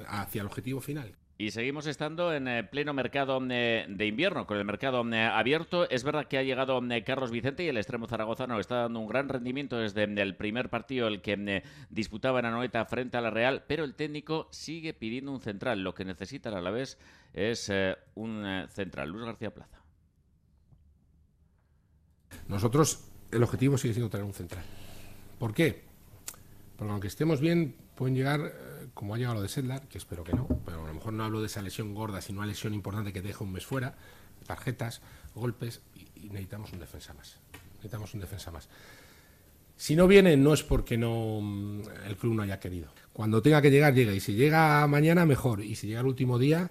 [0.06, 1.14] hacia el objetivo final.
[1.40, 5.88] Y seguimos estando en eh, pleno mercado eh, de invierno, con el mercado eh, abierto.
[5.88, 9.28] Es verdad que ha llegado Carlos Vicente y el extremo zaragozano está dando un gran
[9.28, 13.84] rendimiento desde el primer partido, el que disputaba en Anoeta frente a la Real, pero
[13.84, 15.84] el técnico sigue pidiendo un central.
[15.84, 16.98] Lo que necesita a la vez
[17.32, 17.70] es
[18.16, 19.10] un central.
[19.10, 19.80] Luis García Plaza.
[22.48, 24.64] Nosotros, el objetivo sigue siendo tener un central.
[25.38, 25.84] ¿Por qué?
[26.76, 28.40] Porque aunque estemos bien, pueden llegar
[28.98, 31.22] como ha llegado lo de Sedlar, que espero que no, pero a lo mejor no
[31.22, 33.94] hablo de esa lesión gorda, sino una lesión importante que te deja un mes fuera,
[34.44, 35.02] tarjetas,
[35.36, 37.36] golpes, y, necesitamos un defensa más.
[37.76, 38.68] Necesitamos un defensa más.
[39.76, 42.88] Si no viene, no es porque no mm, el club no haya querido.
[43.12, 44.12] Cuando tenga que llegar, llega.
[44.12, 45.62] Y si llega mañana, mejor.
[45.62, 46.68] Y si llega el último día,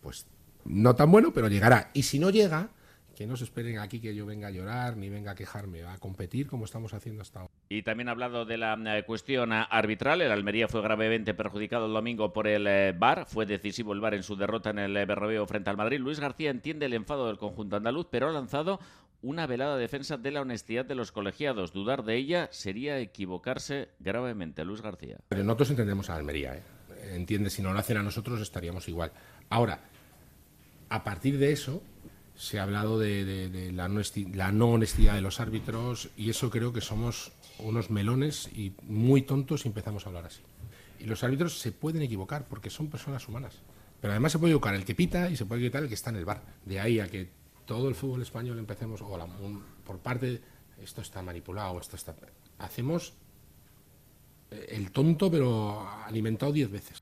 [0.00, 0.26] pues
[0.64, 1.90] no tan bueno, pero llegará.
[1.92, 2.68] Y si no llega,
[3.14, 5.98] que no se esperen aquí que yo venga a llorar ni venga a quejarme, a
[5.98, 7.52] competir como estamos haciendo hasta ahora.
[7.68, 10.20] Y también ha hablado de la eh, cuestión arbitral.
[10.22, 13.26] El Almería fue gravemente perjudicado el domingo por el eh, VAR.
[13.26, 16.00] Fue decisivo el VAR en su derrota en el eh, Bernabéu frente al Madrid.
[16.00, 18.80] Luis García entiende el enfado del conjunto andaluz, pero ha lanzado
[19.22, 21.72] una velada defensa de la honestidad de los colegiados.
[21.72, 24.64] Dudar de ella sería equivocarse gravemente.
[24.64, 25.18] Luis García.
[25.28, 26.56] Pero nosotros entendemos a Almería.
[26.56, 26.62] ¿eh?
[27.14, 29.12] Entiende, si no lo hacen a nosotros estaríamos igual.
[29.48, 29.80] Ahora,
[30.88, 31.82] a partir de eso,
[32.42, 33.86] se ha hablado de, la,
[34.50, 39.64] no honestidad de los árbitros y eso creo que somos unos melones y muy tontos
[39.64, 40.40] y empezamos a hablar así.
[40.98, 43.60] Y los árbitros se pueden equivocar porque son personas humanas.
[44.00, 46.10] Pero además se puede equivocar el que pita y se puede equivocar el que está
[46.10, 46.42] en el bar.
[46.64, 47.30] De ahí a que
[47.64, 49.18] todo el fútbol español empecemos, o
[49.86, 50.40] por parte,
[50.82, 52.12] esto está manipulado, esto está...
[52.58, 53.12] Hacemos
[54.50, 57.01] eh, el tonto pero alimentado diez veces.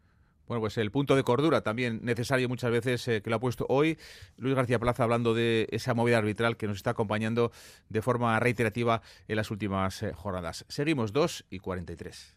[0.51, 3.67] Bueno, pues el punto de cordura también necesario muchas veces eh, que lo ha puesto
[3.69, 3.97] hoy
[4.37, 7.53] Luis García Plaza hablando de esa movida arbitral que nos está acompañando
[7.89, 10.65] de forma reiterativa en las últimas eh, jornadas.
[10.69, 12.37] Seguimos 2 y 43.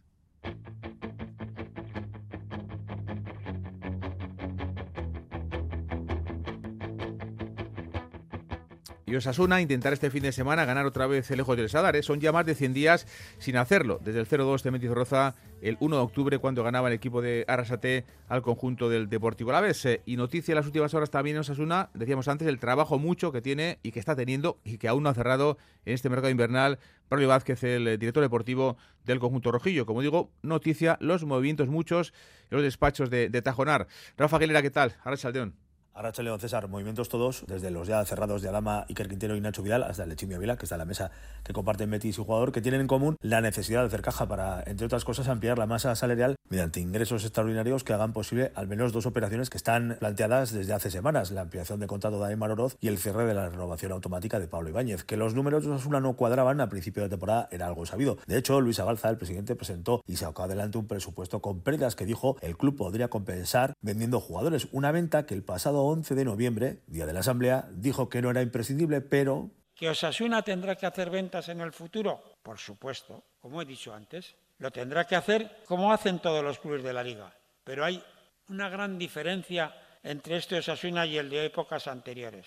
[9.13, 11.95] Y Osasuna intentar este fin de semana ganar otra vez el lejos del Sadar.
[11.95, 12.01] ¿eh?
[12.01, 13.99] Son ya más de 100 días sin hacerlo.
[14.03, 18.05] Desde el 0-2 de Mendizorroza el 1 de octubre cuando ganaba el equipo de Arrasate
[18.27, 19.85] al conjunto del Deportivo Alavés.
[19.85, 23.31] Eh, y noticia en las últimas horas también en Osasuna, decíamos antes, el trabajo mucho
[23.31, 26.29] que tiene y que está teniendo y que aún no ha cerrado en este mercado
[26.29, 29.85] invernal Pablo Vázquez, el eh, director deportivo del conjunto rojillo.
[29.85, 32.13] Como digo, noticia, los movimientos muchos
[32.51, 33.87] en los despachos de, Tajonar.
[34.17, 34.95] Rafa Aguilera, ¿qué tal?
[35.03, 35.55] Ahora Saldeón.
[35.95, 39.61] Arracha León César, movimientos todos, desde los ya cerrados de Alama, Iker Quintero y Nacho
[39.61, 41.11] Vidal, hasta el de Chimio Vila, que está en la mesa
[41.43, 44.63] que comparten Betis y jugador, que tienen en común la necesidad de hacer caja para,
[44.65, 48.91] entre otras cosas, ampliar la masa salarial mediante ingresos extraordinarios que hagan posible al menos
[48.91, 52.75] dos operaciones que están planteadas desde hace semanas, la ampliación de contrato de Aymar Oroz
[52.81, 55.03] y el cierre de la renovación automática de Pablo Ibáñez.
[55.03, 58.17] Que los números de Osasuna no cuadraban a principio de temporada era algo sabido.
[58.25, 62.05] De hecho, Luis Abalza, el presidente, presentó y sacó adelante un presupuesto con pérdidas que
[62.05, 66.79] dijo el club podría compensar vendiendo jugadores, una venta que el pasado 11 de noviembre
[66.87, 69.49] día de la Asamblea, dijo que no era imprescindible, pero...
[69.75, 72.37] ¿Que Osasuna tendrá que hacer ventas en el futuro?
[72.43, 74.35] Por supuesto, como he dicho antes.
[74.59, 77.33] Lo tendrá que hacer como hacen todos los clubes de la liga.
[77.63, 78.03] Pero hay
[78.49, 82.45] una gran diferencia entre este Osasuna y el de épocas anteriores.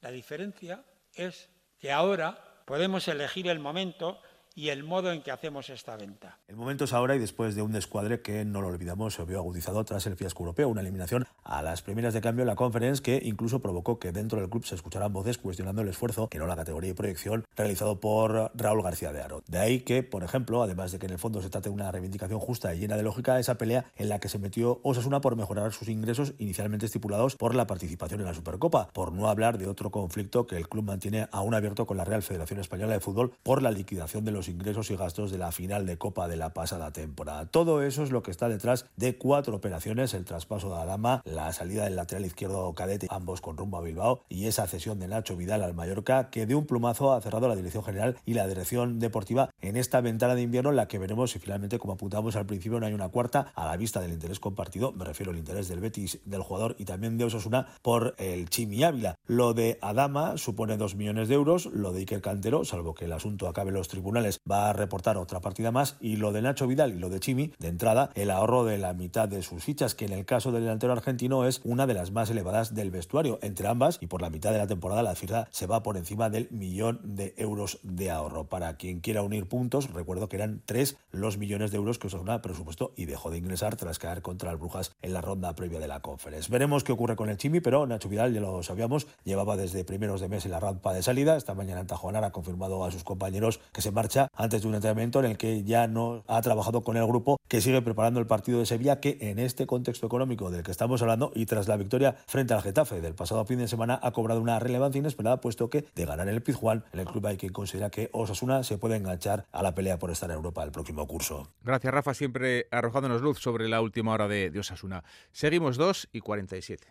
[0.00, 1.48] La diferencia es
[1.78, 4.20] que ahora podemos elegir el momento
[4.54, 6.38] y el modo en que hacemos esta venta.
[6.58, 9.38] El momento es ahora y después de un descuadre que, no lo olvidamos, se vio
[9.38, 13.00] agudizado tras el fiasco europeo, una eliminación a las primeras de cambio en la conference
[13.00, 16.48] que incluso provocó que dentro del club se escucharan voces cuestionando el esfuerzo, que no
[16.48, 19.44] la categoría y proyección, realizado por Raúl García de Aro.
[19.46, 21.92] De ahí que, por ejemplo, además de que en el fondo se trate de una
[21.92, 25.36] reivindicación justa y llena de lógica, esa pelea en la que se metió Osasuna por
[25.36, 29.68] mejorar sus ingresos inicialmente estipulados por la participación en la Supercopa, por no hablar de
[29.68, 33.32] otro conflicto que el club mantiene aún abierto con la Real Federación Española de Fútbol
[33.44, 36.47] por la liquidación de los ingresos y gastos de la final de Copa de la
[36.54, 37.46] pasada temporada.
[37.46, 41.52] Todo eso es lo que está detrás de cuatro operaciones, el traspaso de Adama, la
[41.52, 45.36] salida del lateral izquierdo cadete, ambos con rumbo a Bilbao, y esa cesión de Nacho
[45.36, 48.98] Vidal al Mallorca, que de un plumazo ha cerrado la dirección general y la dirección
[48.98, 52.46] deportiva en esta ventana de invierno, en la que veremos si finalmente, como apuntamos al
[52.46, 55.68] principio, no hay una cuarta a la vista del interés compartido, me refiero al interés
[55.68, 59.16] del Betis, del jugador y también de Osasuna por el Chimi Ávila.
[59.26, 63.12] Lo de Adama supone dos millones de euros, lo de Iker Cantero, salvo que el
[63.12, 66.66] asunto acabe en los tribunales, va a reportar otra partida más, y lo de Nacho
[66.66, 69.94] Vidal y lo de Chimi, de entrada, el ahorro de la mitad de sus fichas,
[69.94, 73.38] que en el caso del delantero argentino es una de las más elevadas del vestuario.
[73.42, 76.30] Entre ambas, y por la mitad de la temporada, la cifra se va por encima
[76.30, 78.44] del millón de euros de ahorro.
[78.44, 82.42] Para quien quiera unir puntos, recuerdo que eran tres los millones de euros que Osasuna
[82.42, 85.88] presupuesto y dejó de ingresar tras caer contra el Brujas en la ronda previa de
[85.88, 86.50] la conferencia.
[86.50, 90.20] Veremos qué ocurre con el Chimi, pero Nacho Vidal, ya lo sabíamos, llevaba desde primeros
[90.20, 91.36] de mes en la rampa de salida.
[91.36, 94.74] Esta mañana en Tajonar ha confirmado a sus compañeros que se marcha antes de un
[94.74, 98.26] entrenamiento en el que ya no ha trabajado con el grupo que sigue preparando el
[98.26, 101.76] partido de Sevilla, que en este contexto económico del que estamos hablando y tras la
[101.76, 105.70] victoria frente al Getafe del pasado fin de semana ha cobrado una relevancia inesperada, puesto
[105.70, 109.46] que de ganar el Pizjuán, el club hay quien considera que Osasuna se puede enganchar
[109.52, 111.48] a la pelea por estar en Europa el próximo curso.
[111.62, 115.04] Gracias, Rafa, siempre arrojándonos luz sobre la última hora de, de Osasuna.
[115.32, 116.88] Seguimos 2 y 47.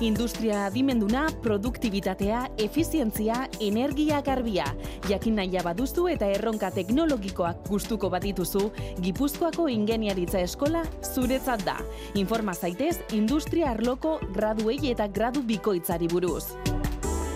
[0.00, 4.64] Industria adimenduna, produktibitatea, efizientzia, energia garbia.
[5.08, 11.76] Jakin nahi baduzu eta erronka teknologikoak gustuko badituzu, Gipuzkoako Ingeniaritza Eskola zuretzat da.
[12.14, 16.56] Informa zaitez industria arloko graduei eta gradu bikoitzari buruz.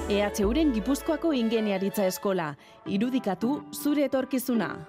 [0.08, 4.88] EHUren Gipuzkoako Ingeniaritza Eskola, irudikatu zure etorkizuna.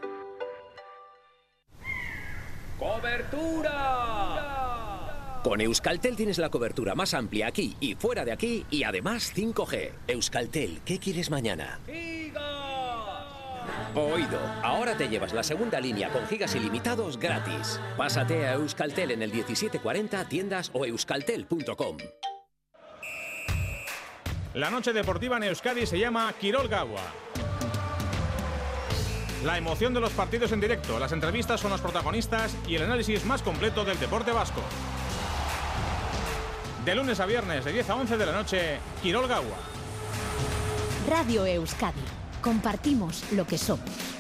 [2.80, 4.55] ¡Cobertura!
[5.46, 9.92] Con Euskaltel tienes la cobertura más amplia aquí y fuera de aquí y además 5G.
[10.08, 11.80] Euskaltel, ¿qué quieres mañana?
[13.94, 17.80] Oído, ahora te llevas la segunda línea con gigas ilimitados gratis.
[17.96, 21.98] Pásate a Euskaltel en el 1740, tiendas o euskaltel.com.
[24.56, 27.04] La noche deportiva en Euskadi se llama Quirol Gawa.
[29.44, 33.24] La emoción de los partidos en directo, las entrevistas son los protagonistas y el análisis
[33.26, 34.64] más completo del deporte vasco.
[36.86, 39.58] De lunes a viernes, de 10 a 11 de la noche, Quirol Gawa.
[41.10, 42.00] Radio Euskadi.
[42.44, 44.15] Compartimos lo que somos.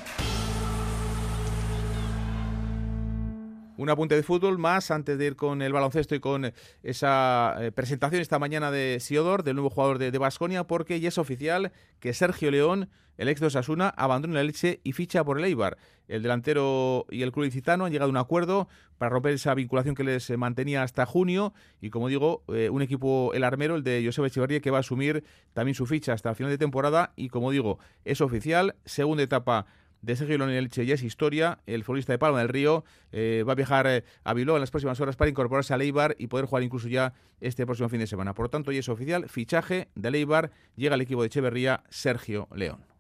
[3.78, 7.74] Un apunte de fútbol más antes de ir con el baloncesto y con esa eh,
[7.74, 12.14] presentación esta mañana de Siodor, del nuevo jugador de Basconia, porque ya es oficial que
[12.14, 15.78] Sergio León, el ex de Osasuna, abandona el Elche y ficha por el Eibar.
[16.08, 19.94] El delantero y el club licitano han llegado a un acuerdo para romper esa vinculación
[19.94, 24.02] que les mantenía hasta junio y, como digo, eh, un equipo, el armero, el de
[24.06, 27.28] Joseba Echeverría, que va a asumir también su ficha hasta el final de temporada y,
[27.28, 29.66] como digo, es oficial, segunda etapa
[30.06, 31.60] de Sergio y Elche ya es historia.
[31.65, 34.70] El futbolista de Palma del Río eh, va a viajar eh, a Bilbao en las
[34.70, 38.08] próximas horas para incorporarse a Leibar y poder jugar incluso ya este próximo fin de
[38.08, 38.34] semana.
[38.36, 42.48] Por lo tanto, ya es oficial, fichaje de Leibar, llega el equipo de Echeverría, Sergio
[42.56, 42.94] León.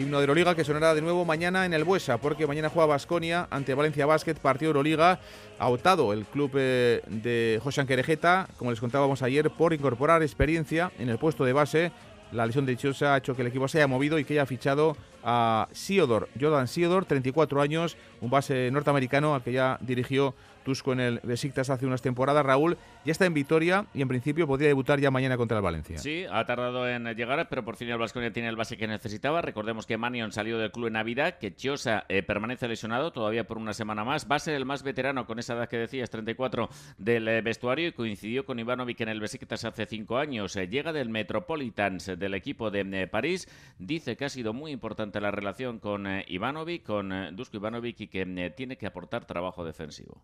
[0.00, 3.46] Himno de Euroliga que sonará de nuevo mañana en el Buesa, porque mañana juega Basconia
[3.50, 5.20] ante Valencia Basket, partido Euroliga.
[5.58, 10.90] Ha optado el club eh, de José Anquerejeta, como les contábamos ayer, por incorporar experiencia
[10.98, 11.92] en el puesto de base.
[12.32, 14.46] La lesión de Chosa ha hecho que el equipo se haya movido y que haya
[14.46, 20.34] fichado a Siodor, Jordan Siodor, 34 años, un base norteamericano al que ya dirigió
[20.70, 22.46] Tusco en el Besiktas hace unas temporadas.
[22.46, 25.98] Raúl ya está en Vitoria y en principio podría debutar ya mañana contra el Valencia.
[25.98, 29.42] Sí, ha tardado en llegar, pero por fin el Vasconia tiene el base que necesitaba.
[29.42, 33.58] Recordemos que Manion salió del club en Navidad, que Chiosa eh, permanece lesionado todavía por
[33.58, 34.28] una semana más.
[34.30, 37.88] Va a ser el más veterano con esa edad que decías, 34 del eh, vestuario
[37.88, 40.54] y coincidió con Ivanovic en el Besiktas hace cinco años.
[40.54, 43.48] Eh, llega del Metropolitans del equipo de París.
[43.80, 47.56] Dice que ha sido muy importante ante la relación con eh, Ivanovic, con eh, Dusko
[47.56, 50.20] Ivanovic y que eh, tiene que aportar trabajo defensivo.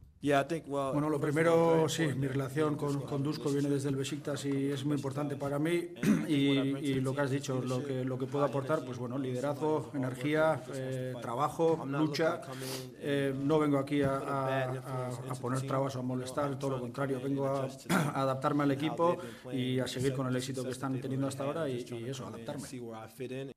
[0.92, 4.84] Bueno, lo primero, sí, mi relación con, con Dusko viene desde el Besiktas y es
[4.84, 5.88] muy importante para mí
[6.28, 9.90] y, y lo que has dicho, lo que, lo que puedo aportar, pues bueno, liderazgo,
[9.94, 12.40] energía, eh, trabajo, lucha.
[13.00, 16.80] Eh, no vengo aquí a, a- a- a poner trabas o a molestar, todo lo
[16.80, 19.16] contrario, vengo a, a adaptarme al equipo
[19.52, 22.66] y a seguir con el éxito que están teniendo hasta ahora y, y eso, adaptarme.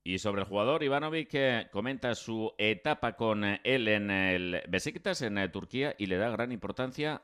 [0.04, 5.94] Y sobre el jugador, Ivanovic comenta su etapa con él en el Besiktas, en Turquía,
[5.98, 6.59] y le da gran importancia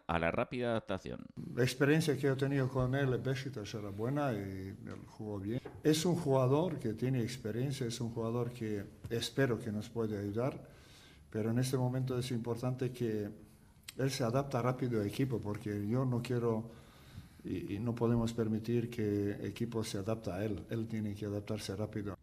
[0.07, 1.21] a la rápida adaptación.
[1.55, 5.61] La experiencia que he tenido con él en Besiktas era buena y él jugó bien.
[5.83, 10.59] Es un jugador que tiene experiencia, es un jugador que espero que nos puede ayudar,
[11.31, 13.29] pero en este momento es importante que
[13.97, 16.71] él se adapta rápido al equipo, porque yo no quiero
[17.45, 20.65] y, y no podemos permitir que el equipo se adapte a él.
[20.71, 22.16] Él tiene que adaptarse rápido.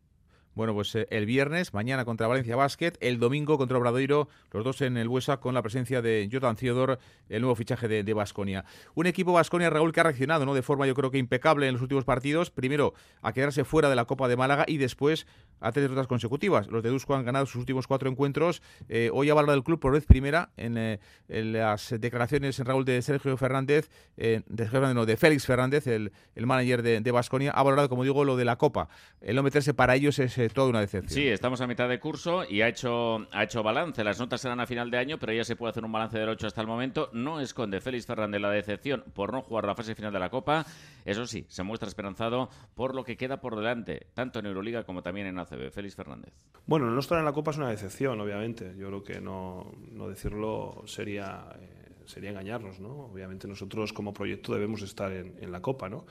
[0.55, 4.81] Bueno, pues eh, el viernes, mañana contra Valencia Basket, el domingo contra Obradoiro, los dos
[4.81, 6.99] en el Buesa con la presencia de Jordan Theodore,
[7.29, 8.63] el nuevo fichaje de Basconia.
[8.93, 10.53] Un equipo Basconia, Raúl, que ha reaccionado ¿no?
[10.53, 12.51] de forma yo creo que impecable en los últimos partidos.
[12.51, 12.93] Primero
[13.23, 15.25] a quedarse fuera de la Copa de Málaga y después
[15.59, 16.67] a tres derrotas consecutivas.
[16.67, 18.61] Los de Dusko han ganado sus últimos cuatro encuentros.
[18.89, 22.85] Eh, hoy ha hablado del club por vez primera en, eh, las declaraciones en Raúl
[22.85, 28.03] de Sergio Fernández, de, de Félix Fernández, el, el manager de Basconia, ha valorado, como
[28.03, 28.89] digo, lo de la Copa.
[29.21, 31.13] El no meterse para ellos es eh, toda una decepción.
[31.13, 34.03] Sí, estamos a mitad de curso y ha hecho, ha hecho balance.
[34.03, 36.29] Las notas serán a final de año, pero ya se puede hacer un balance del
[36.29, 37.09] 8 hasta el momento.
[37.13, 40.65] No esconde Félix Fernández la decepción por no jugar la fase final de la Copa.
[41.05, 45.01] Eso sí, se muestra esperanzado por lo que queda por delante, tanto en Euroliga como
[45.01, 45.71] también en ACB.
[45.71, 46.33] Félix Fernández.
[46.65, 48.73] Bueno, no estar en la Copa es una decepción, obviamente.
[48.77, 53.07] Yo creo que no, no decirlo sería, eh, sería engañarnos, ¿no?
[53.07, 56.05] Obviamente nosotros como proyecto debemos estar en, en la Copa, ¿no?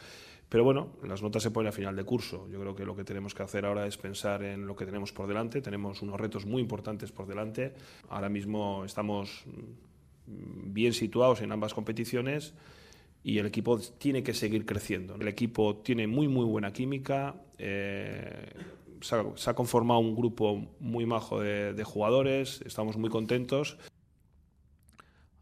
[0.53, 2.47] Pero bueno, las notas se ponen a final de curso.
[2.51, 5.11] Yo creo que lo que tenemos que hacer ahora es pensar en lo que tenemos
[5.11, 5.63] por delante.
[5.63, 7.73] Tenemos unos retos muy importantes por delante.
[8.11, 12.53] Ahora mismo estamos mm, bien situados en ambas competiciones
[13.25, 15.15] y el equipo tiene que seguir creciendo.
[15.15, 17.35] El equipo tiene muy, muy buena química.
[17.57, 18.53] eh,
[19.01, 19.17] se,
[19.51, 22.61] ha, conformado un grupo muy majo de jugadores.
[22.67, 23.79] Estamos muy contentos.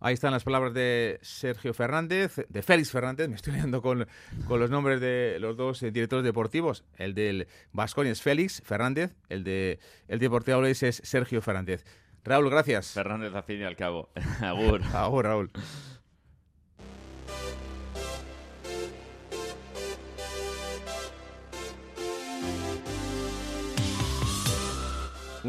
[0.02, 4.06] Ahí están las palabras de Sergio Fernández, de Félix Fernández, me estoy liando con,
[4.48, 6.84] con los nombres de los dos eh, directores deportivos.
[6.96, 9.78] El del Vasconia es Félix Fernández, el de
[10.08, 11.84] el Deportivo Alavés es Sergio Fernández.
[12.24, 12.92] Raúl, gracias.
[12.92, 14.08] Fernández al fin y al cabo.
[14.40, 14.80] Agur.
[14.94, 15.50] Agur, Raúl.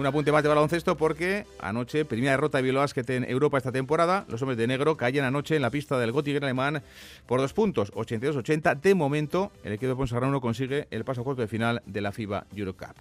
[0.01, 3.71] Un apunte más de baloncesto porque anoche, primera derrota de Bilbao Basket en Europa esta
[3.71, 6.81] temporada, los hombres de negro caían anoche en la pista del Göttingen alemán
[7.27, 8.81] por dos puntos, 82-80.
[8.81, 12.47] De momento, el equipo de Ponsarrano consigue el paso corto de final de la FIBA
[12.55, 12.97] Eurocup.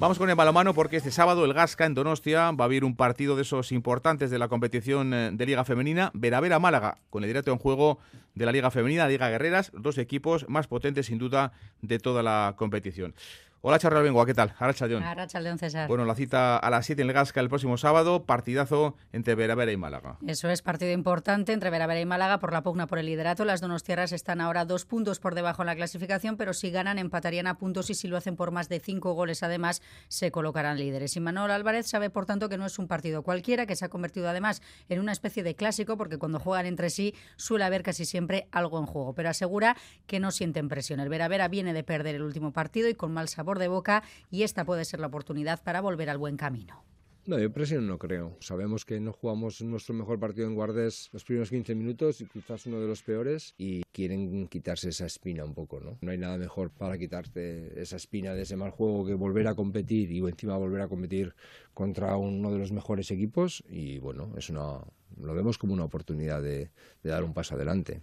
[0.00, 2.94] Vamos con el balomano porque este sábado el Gasca en Donostia va a haber un
[2.94, 7.30] partido de esos importantes de la competición eh, de Liga Femenina, Veravera Málaga, con el
[7.30, 7.98] directo en juego
[8.36, 11.50] de la Liga Femenina, Liga Guerreras, dos equipos más potentes sin duda
[11.82, 13.12] de toda la competición.
[13.60, 14.54] Hola Charles Bengoa, ¿qué tal?
[14.56, 15.02] Aracha León.
[15.02, 15.88] Arracha León César.
[15.88, 19.72] Bueno, la cita a las 7 en el Gasca el próximo sábado, partidazo entre Veravera
[19.72, 20.16] y Málaga.
[20.24, 23.44] Eso es partido importante entre Veravera y Málaga por la pugna por el liderato.
[23.44, 27.48] Las donostiarras están ahora dos puntos por debajo en la clasificación, pero si ganan empatarían
[27.48, 31.16] a puntos y si lo hacen por más de cinco goles además se colocarán líderes.
[31.16, 33.88] Y Manuel Álvarez sabe por tanto que no es un partido cualquiera, que se ha
[33.88, 38.04] convertido además en una especie de clásico porque cuando juegan entre sí suele haber casi
[38.04, 41.00] siempre algo en juego, pero asegura que no sienten presión.
[41.00, 44.42] El Veravera viene de perder el último partido y con mal sabor de boca y
[44.42, 46.84] esta puede ser la oportunidad para volver al buen camino.
[47.28, 48.38] No, yo presión no creo.
[48.40, 52.64] Sabemos que no jugamos nuestro mejor partido en Guardés los primeros 15 minutos y quizás
[52.64, 55.98] uno de los peores y quieren quitarse esa espina un poco, ¿no?
[56.00, 59.54] No hay nada mejor para quitarte esa espina de ese mal juego que volver a
[59.54, 61.34] competir y encima volver a competir
[61.74, 64.78] contra uno de los mejores equipos y bueno, es una,
[65.20, 66.70] lo vemos como una oportunidad de,
[67.02, 68.00] de dar un paso adelante.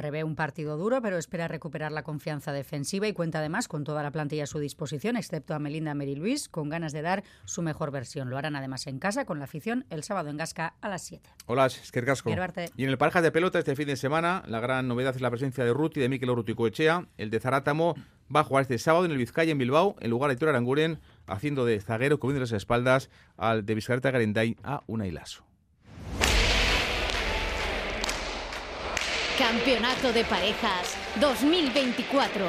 [0.00, 4.02] Prevé un partido duro, pero espera recuperar la confianza defensiva y cuenta además con toda
[4.02, 7.60] la plantilla a su disposición, excepto a Melinda Mary Luis, con ganas de dar su
[7.60, 8.30] mejor versión.
[8.30, 11.28] Lo harán además en casa con la afición el sábado en Gasca a las 7.
[11.44, 12.30] Hola, es que Casco.
[12.30, 12.70] Quiero verte.
[12.78, 15.28] Y en el parejas de pelota este fin de semana, la gran novedad es la
[15.28, 17.06] presencia de Ruti, de Mikel Urruticoechea.
[17.18, 17.94] El de Zarátamo
[18.34, 20.98] va a jugar este sábado en el Vizcaya, en Bilbao, en lugar de Tor Aranguren,
[21.26, 25.10] haciendo de zaguero, cubriendo las espaldas al de Vizcarreta Garenday a Unai
[29.40, 32.44] Campeonato de Parejas 2024.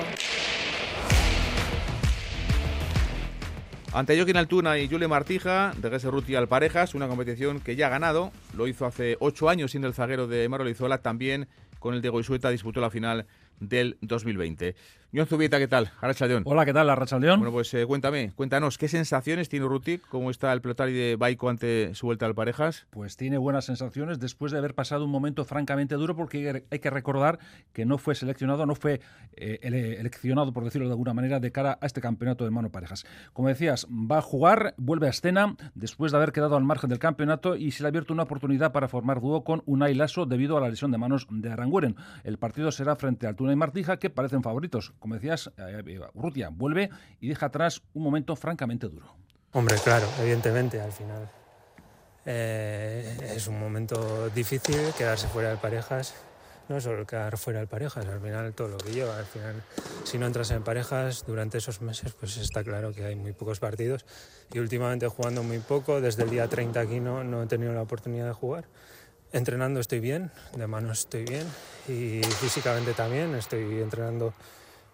[3.94, 7.88] Ante Joaquín Altuna y Jule Martija, de Gese Ruti al Parejas, una competición que ya
[7.88, 8.34] ha ganado.
[8.58, 10.98] Lo hizo hace ocho años siendo el zaguero de Maro Lizola.
[10.98, 11.48] También
[11.80, 13.26] con el de Goisueta disputó la final
[13.62, 14.76] del 2020.
[15.14, 15.92] John Zubieta, ¿qué tal?
[16.00, 16.44] Arrachaldeón.
[16.46, 17.42] Hola, ¿qué tal, Arrachaldeón?
[17.42, 19.98] Bueno, pues eh, cuéntame, cuéntanos, ¿qué sensaciones tiene Ruti?
[19.98, 22.88] ¿Cómo está el pelotari de Baiko ante su vuelta al Parejas?
[22.92, 26.90] Pues tiene buenas sensaciones después de haber pasado un momento francamente duro porque hay que
[26.90, 27.40] recordar
[27.74, 29.02] que no fue seleccionado, no fue
[29.34, 29.60] eh,
[30.00, 33.06] eleccionado, por decirlo de alguna manera, de cara a este campeonato de mano parejas.
[33.34, 37.00] Como decías, va a jugar, vuelve a escena después de haber quedado al margen del
[37.00, 40.56] campeonato y se le ha abierto una oportunidad para formar dúo con Unai Lasso debido
[40.56, 41.98] a la lesión de manos de Aranguren.
[42.24, 46.00] El partido será frente al Tuna y Martija, que parecen favoritos como decías, eh, eh,
[46.14, 46.90] Urrutia vuelve
[47.20, 49.16] y deja atrás un momento francamente duro.
[49.52, 51.28] Hombre, claro, evidentemente, al final.
[52.24, 56.14] Eh, es un momento difícil quedarse fuera de parejas,
[56.70, 59.56] no solo quedar fuera de parejas, al final todo lo que lleva, al final
[60.04, 63.60] si no entras en parejas durante esos meses, pues está claro que hay muy pocos
[63.60, 64.06] partidos
[64.54, 67.82] y últimamente jugando muy poco, desde el día 30 aquí no, no he tenido la
[67.82, 68.66] oportunidad de jugar.
[69.34, 71.48] Entrenando estoy bien, de manos estoy bien
[71.88, 74.36] y físicamente también estoy entrenando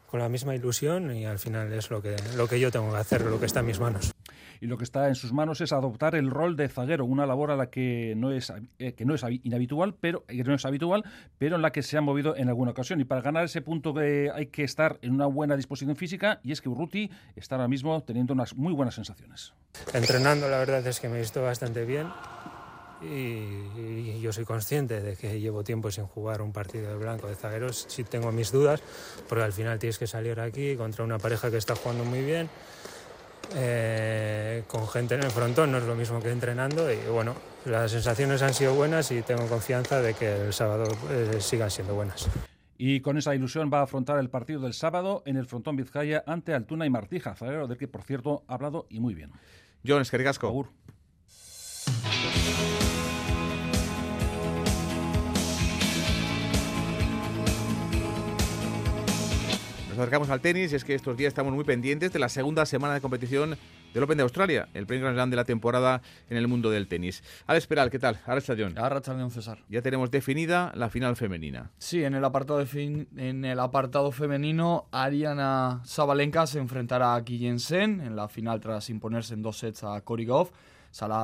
[0.08, 2.98] con la misma ilusión y al final es lo que, lo que yo tengo que
[2.98, 4.14] hacer, lo que está en mis manos.
[4.60, 7.52] Y lo que está en sus manos es adoptar el rol de zaguero, una labor
[7.52, 11.04] a la que no es, eh, que no es inhabitual, pero que no es habitual,
[11.38, 13.00] pero en la que se ha movido en alguna ocasión.
[13.02, 16.54] Y para ganar ese punto que hay que estar en una buena disposición física y
[16.54, 19.54] es que Urruti está ahora mismo teniendo unas muy buenas sensaciones.
[19.94, 22.08] Entrenando la verdad es que me he visto bastante bien
[23.02, 27.36] y, yo soy consciente de que llevo tiempo sin jugar un partido de blanco de
[27.36, 27.86] zagueros.
[27.88, 28.82] Sí tengo mis dudas,
[29.30, 32.50] porque al final tienes que salir aquí contra una pareja que está jugando muy bien,
[33.56, 36.92] eh, con gente en el frontón, no es lo mismo que entrenando.
[36.92, 37.36] Y bueno,
[37.66, 41.96] las sensaciones han sido buenas y tengo confianza de que el sábado eh, sigan siendo
[41.96, 42.28] buenas.
[42.80, 46.24] Y con esa ilusión va a afrontar el partido del sábado en el frontón Vizcaya
[46.28, 49.32] ante Altuna y Martija, zaguero del que por cierto ha hablado y muy bien.
[49.86, 50.68] John Escaricasco.
[59.98, 62.68] Nos acercamos al tenis y es que estos días estamos muy pendientes de la segunda
[62.68, 63.58] semana de competición
[63.96, 66.88] del Open de Australia, el primer Grand Slam de la temporada en el mundo del
[66.88, 67.24] tenis.
[67.48, 68.20] Al esperar, ¿qué tal?
[68.28, 68.44] Ahora
[68.76, 69.58] Arrachaldeón César.
[69.70, 71.72] Ya tenemos definida la final femenina.
[71.80, 78.00] Sí, en el apartado, en el apartado femenino, Ariana Sabalenka se enfrentará a Guillen Sen
[78.00, 80.52] en la final tras imponerse en dos sets a Cory Goff.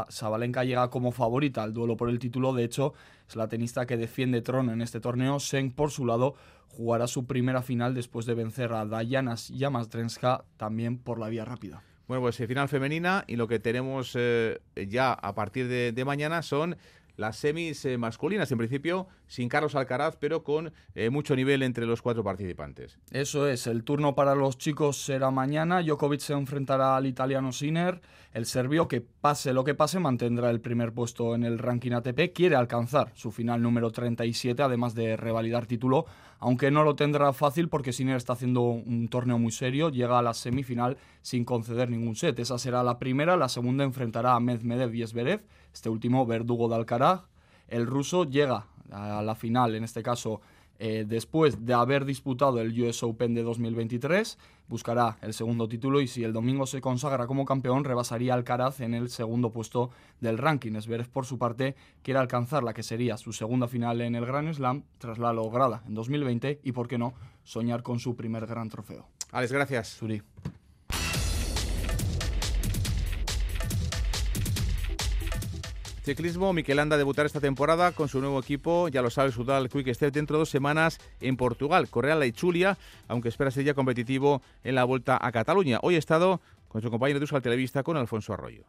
[0.09, 2.93] Sabalenka llega como favorita al duelo por el título, de hecho
[3.28, 5.39] es la tenista que defiende trono en este torneo.
[5.39, 6.36] Sen, por su lado,
[6.67, 11.82] jugará su primera final después de vencer a Dayana Yamastrenska también por la vía rápida.
[12.07, 16.41] Bueno, pues eh, final femenina y lo que tenemos eh, ya a partir de mañana
[16.41, 16.76] son
[17.16, 21.86] las semis eh, masculinas, en principio sin Carlos Alcaraz, pero con eh, mucho nivel entre
[21.86, 22.99] los cuatro participantes.
[23.11, 25.82] Eso es, el turno para los chicos será mañana.
[25.82, 28.01] Djokovic se enfrentará al italiano Sinner.
[28.34, 32.34] El serbio, que pase lo que pase, mantendrá el primer puesto en el ranking ATP.
[32.34, 36.05] Quiere alcanzar su final número 37, además de revalidar título,
[36.39, 39.89] aunque no lo tendrá fácil porque Sinner está haciendo un torneo muy serio.
[39.89, 42.39] Llega a la semifinal sin conceder ningún set.
[42.39, 43.38] Esa será la primera.
[43.38, 45.43] La segunda enfrentará a Medvedev y Zverev
[45.74, 47.21] este último verdugo de Alcaraz.
[47.67, 50.41] El ruso llega a la final, en este caso,
[50.80, 56.07] eh, después de haber disputado el US Open de 2023, buscará el segundo título y
[56.07, 60.74] si el domingo se consagra como campeón, rebasaría Alcaraz en el segundo puesto del ranking.
[60.74, 64.51] Esberez, por su parte, quiere alcanzar la que sería su segunda final en el Grand
[64.51, 67.13] Slam tras la lograda en 2020 y, por qué no,
[67.43, 69.07] soñar con su primer gran trofeo.
[69.32, 69.88] Alex, gracias.
[69.89, 70.21] Suri.
[76.04, 79.93] Ciclismo, Miquel anda a esta temporada con su nuevo equipo, ya lo sabe, Sudal Quick
[79.93, 81.89] Step, dentro de dos semanas en Portugal.
[81.89, 82.78] Correa la Ichulia,
[83.08, 85.80] aunque espera ser ya competitivo en la vuelta a Cataluña.
[85.82, 88.66] Hoy he estado con su compañero de Euskal Televista, con Alfonso Arroyo.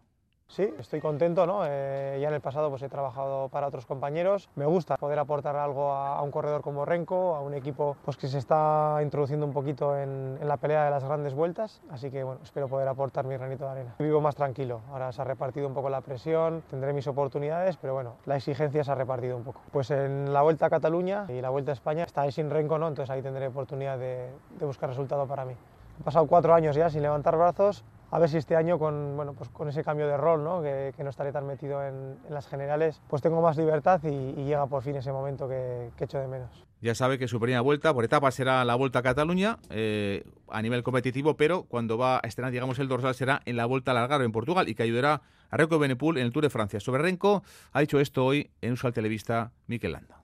[0.55, 1.63] Sí, estoy contento, ¿no?
[1.67, 4.49] Eh, ya en el pasado pues he trabajado para otros compañeros.
[4.55, 8.29] Me gusta poder aportar algo a, un corredor como Renko, a un equipo pues, que
[8.29, 12.41] se está introduciendo un poquito en, la pelea de las grandes vueltas, así que bueno,
[12.45, 13.95] espero poder aportar mi granito de arena.
[13.99, 17.95] Vivo más tranquilo, ahora se ha repartido un poco la presión, tendré mis oportunidades, pero
[17.95, 19.61] bueno, la exigencia se ha repartido un poco.
[19.73, 22.79] Pues en la Vuelta a Cataluña y la Vuelta a España está ahí sin Renko,
[22.79, 22.87] ¿no?
[22.87, 25.57] Entonces ahí tendré oportunidad de, de buscar resultado para mí.
[26.01, 27.85] He pasado cuatro años ya sin levantar brazos,
[28.15, 30.63] a ver si este año con, bueno, pues con ese cambio de rol, ¿no?
[30.63, 34.85] que, no estaré tan metido en, las generales, pues tengo más libertad y, llega por
[34.85, 36.65] fin ese momento que, que, echo de menos.
[36.81, 40.63] Ya sabe que su primera vuelta por etapa será la Vuelta a Cataluña eh, a
[40.63, 43.97] nivel competitivo, pero cuando va a estrenar, digamos, el dorsal será en la Vuelta al
[43.97, 46.79] Algarve en Portugal y que ayudará a Renko Benepul en el Tour de Francia.
[46.79, 47.43] Sobre Renko
[47.73, 50.23] ha dicho esto hoy en Usal Televista Mikel Landa.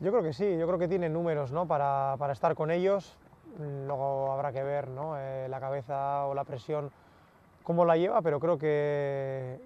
[0.00, 1.68] Yo creo que sí, yo creo que tiene números ¿no?
[1.68, 3.18] para, para estar con ellos.
[3.58, 5.18] Luego habrá que ver ¿no?
[5.18, 6.90] Eh, la cabeza o la presión
[7.66, 9.58] cómo la lleva, pero creo que,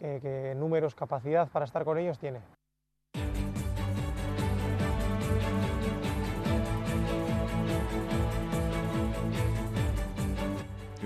[0.00, 2.40] que, números, capacidad para estar con ellos tiene.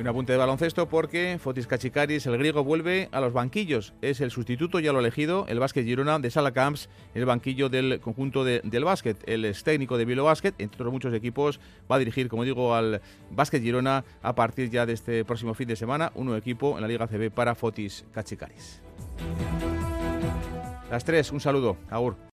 [0.03, 3.95] Un apunte de baloncesto porque Fotis Kachikaris, el griego, vuelve a los banquillos.
[4.03, 8.01] Es el sustituto, ya lo elegido, el básquet Girona de Sala Camps, el banquillo del
[8.01, 9.17] conjunto del básquet.
[9.29, 12.75] El ex técnico de Vilo Básquet, entre otros muchos equipos, va a dirigir, como digo,
[12.75, 13.01] al
[13.31, 16.11] básquet Girona a partir ya de este próximo fin de semana.
[16.17, 18.83] Un nuevo equipo en la Liga CB para Fotis Kachikaris.
[20.91, 21.77] Las tres, un saludo.
[21.89, 22.32] Agur.